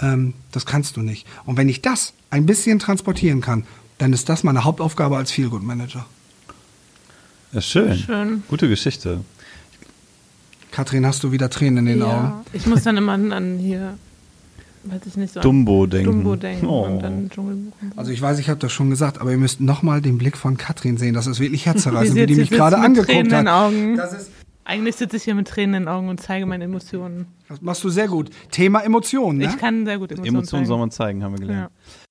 ähm, 0.00 0.34
das 0.50 0.66
kannst 0.66 0.96
du 0.96 1.02
nicht. 1.02 1.24
Und 1.46 1.56
wenn 1.56 1.68
ich 1.68 1.82
das 1.82 2.14
ein 2.30 2.46
bisschen 2.46 2.80
transportieren 2.80 3.40
kann, 3.40 3.64
dann 3.98 4.12
ist 4.12 4.28
das 4.28 4.42
meine 4.42 4.64
Hauptaufgabe 4.64 5.16
als 5.16 5.30
Feelgood 5.30 5.62
Manager. 5.62 6.04
Ja, 7.52 7.60
schön. 7.60 7.96
Schön. 7.96 8.42
Gute 8.48 8.68
Geschichte. 8.68 9.20
Katrin, 10.72 11.06
hast 11.06 11.22
du 11.22 11.30
wieder 11.30 11.48
Tränen 11.50 11.86
in 11.86 11.98
den 11.98 12.02
Augen? 12.02 12.12
Ja, 12.24 12.44
ich 12.52 12.66
muss 12.66 12.82
dann 12.82 12.96
immer 12.96 13.12
an 13.12 13.58
hier, 13.58 13.94
weiß 14.84 15.02
ich 15.06 15.16
nicht 15.16 15.32
so. 15.34 15.40
an 15.40 15.44
Dumbo 15.44 15.86
denken. 15.86 16.10
Dumbo 16.10 16.34
denken 16.34 16.66
Oh. 16.66 16.82
und 16.86 17.00
dann 17.02 17.30
Dschungelbuch. 17.30 17.72
Also 17.96 18.10
ich 18.10 18.20
weiß, 18.20 18.38
ich 18.40 18.48
habe 18.48 18.58
das 18.58 18.72
schon 18.72 18.90
gesagt, 18.90 19.20
aber 19.20 19.30
ihr 19.30 19.36
müsst 19.38 19.60
nochmal 19.60 20.00
den 20.00 20.18
Blick 20.18 20.36
von 20.36 20.56
Katrin 20.56 20.96
sehen. 20.96 21.14
Das 21.14 21.26
ist 21.28 21.38
wirklich 21.38 21.66
herzerreißend, 21.66 22.16
Wie 22.16 22.22
wie 22.22 22.26
die 22.26 22.34
mich 22.36 22.50
gerade 22.50 22.76
mit 22.76 22.84
angeguckt 22.86 23.10
Tränen 23.10 23.24
in 23.26 23.30
den 23.30 23.48
hat. 23.48 23.54
Augen. 23.66 23.96
Das, 23.96 24.12
ist, 24.14 24.30
Eigentlich 24.64 24.96
sitze 24.96 25.16
ich 25.18 25.24
hier 25.24 25.34
mit 25.34 25.46
Tränen 25.48 25.74
in 25.74 25.82
den 25.82 25.88
Augen 25.88 26.08
und 26.08 26.20
zeige 26.20 26.46
meine 26.46 26.64
Emotionen. 26.64 27.26
das 27.48 27.60
machst 27.60 27.84
du 27.84 27.90
sehr 27.90 28.08
gut. 28.08 28.30
Thema 28.50 28.80
Emotionen, 28.80 29.38
ne? 29.38 29.44
Ich 29.46 29.58
kann 29.58 29.84
sehr 29.84 29.98
gut 29.98 30.10
Emotionen, 30.12 30.36
Emotionen 30.36 30.66
soll 30.66 30.74
zeigen. 30.76 30.80
man 30.80 30.90
zeigen, 30.90 31.22
haben 31.24 31.32
wir 31.34 31.40
gelernt. 31.40 31.70
Ja. 31.70 32.01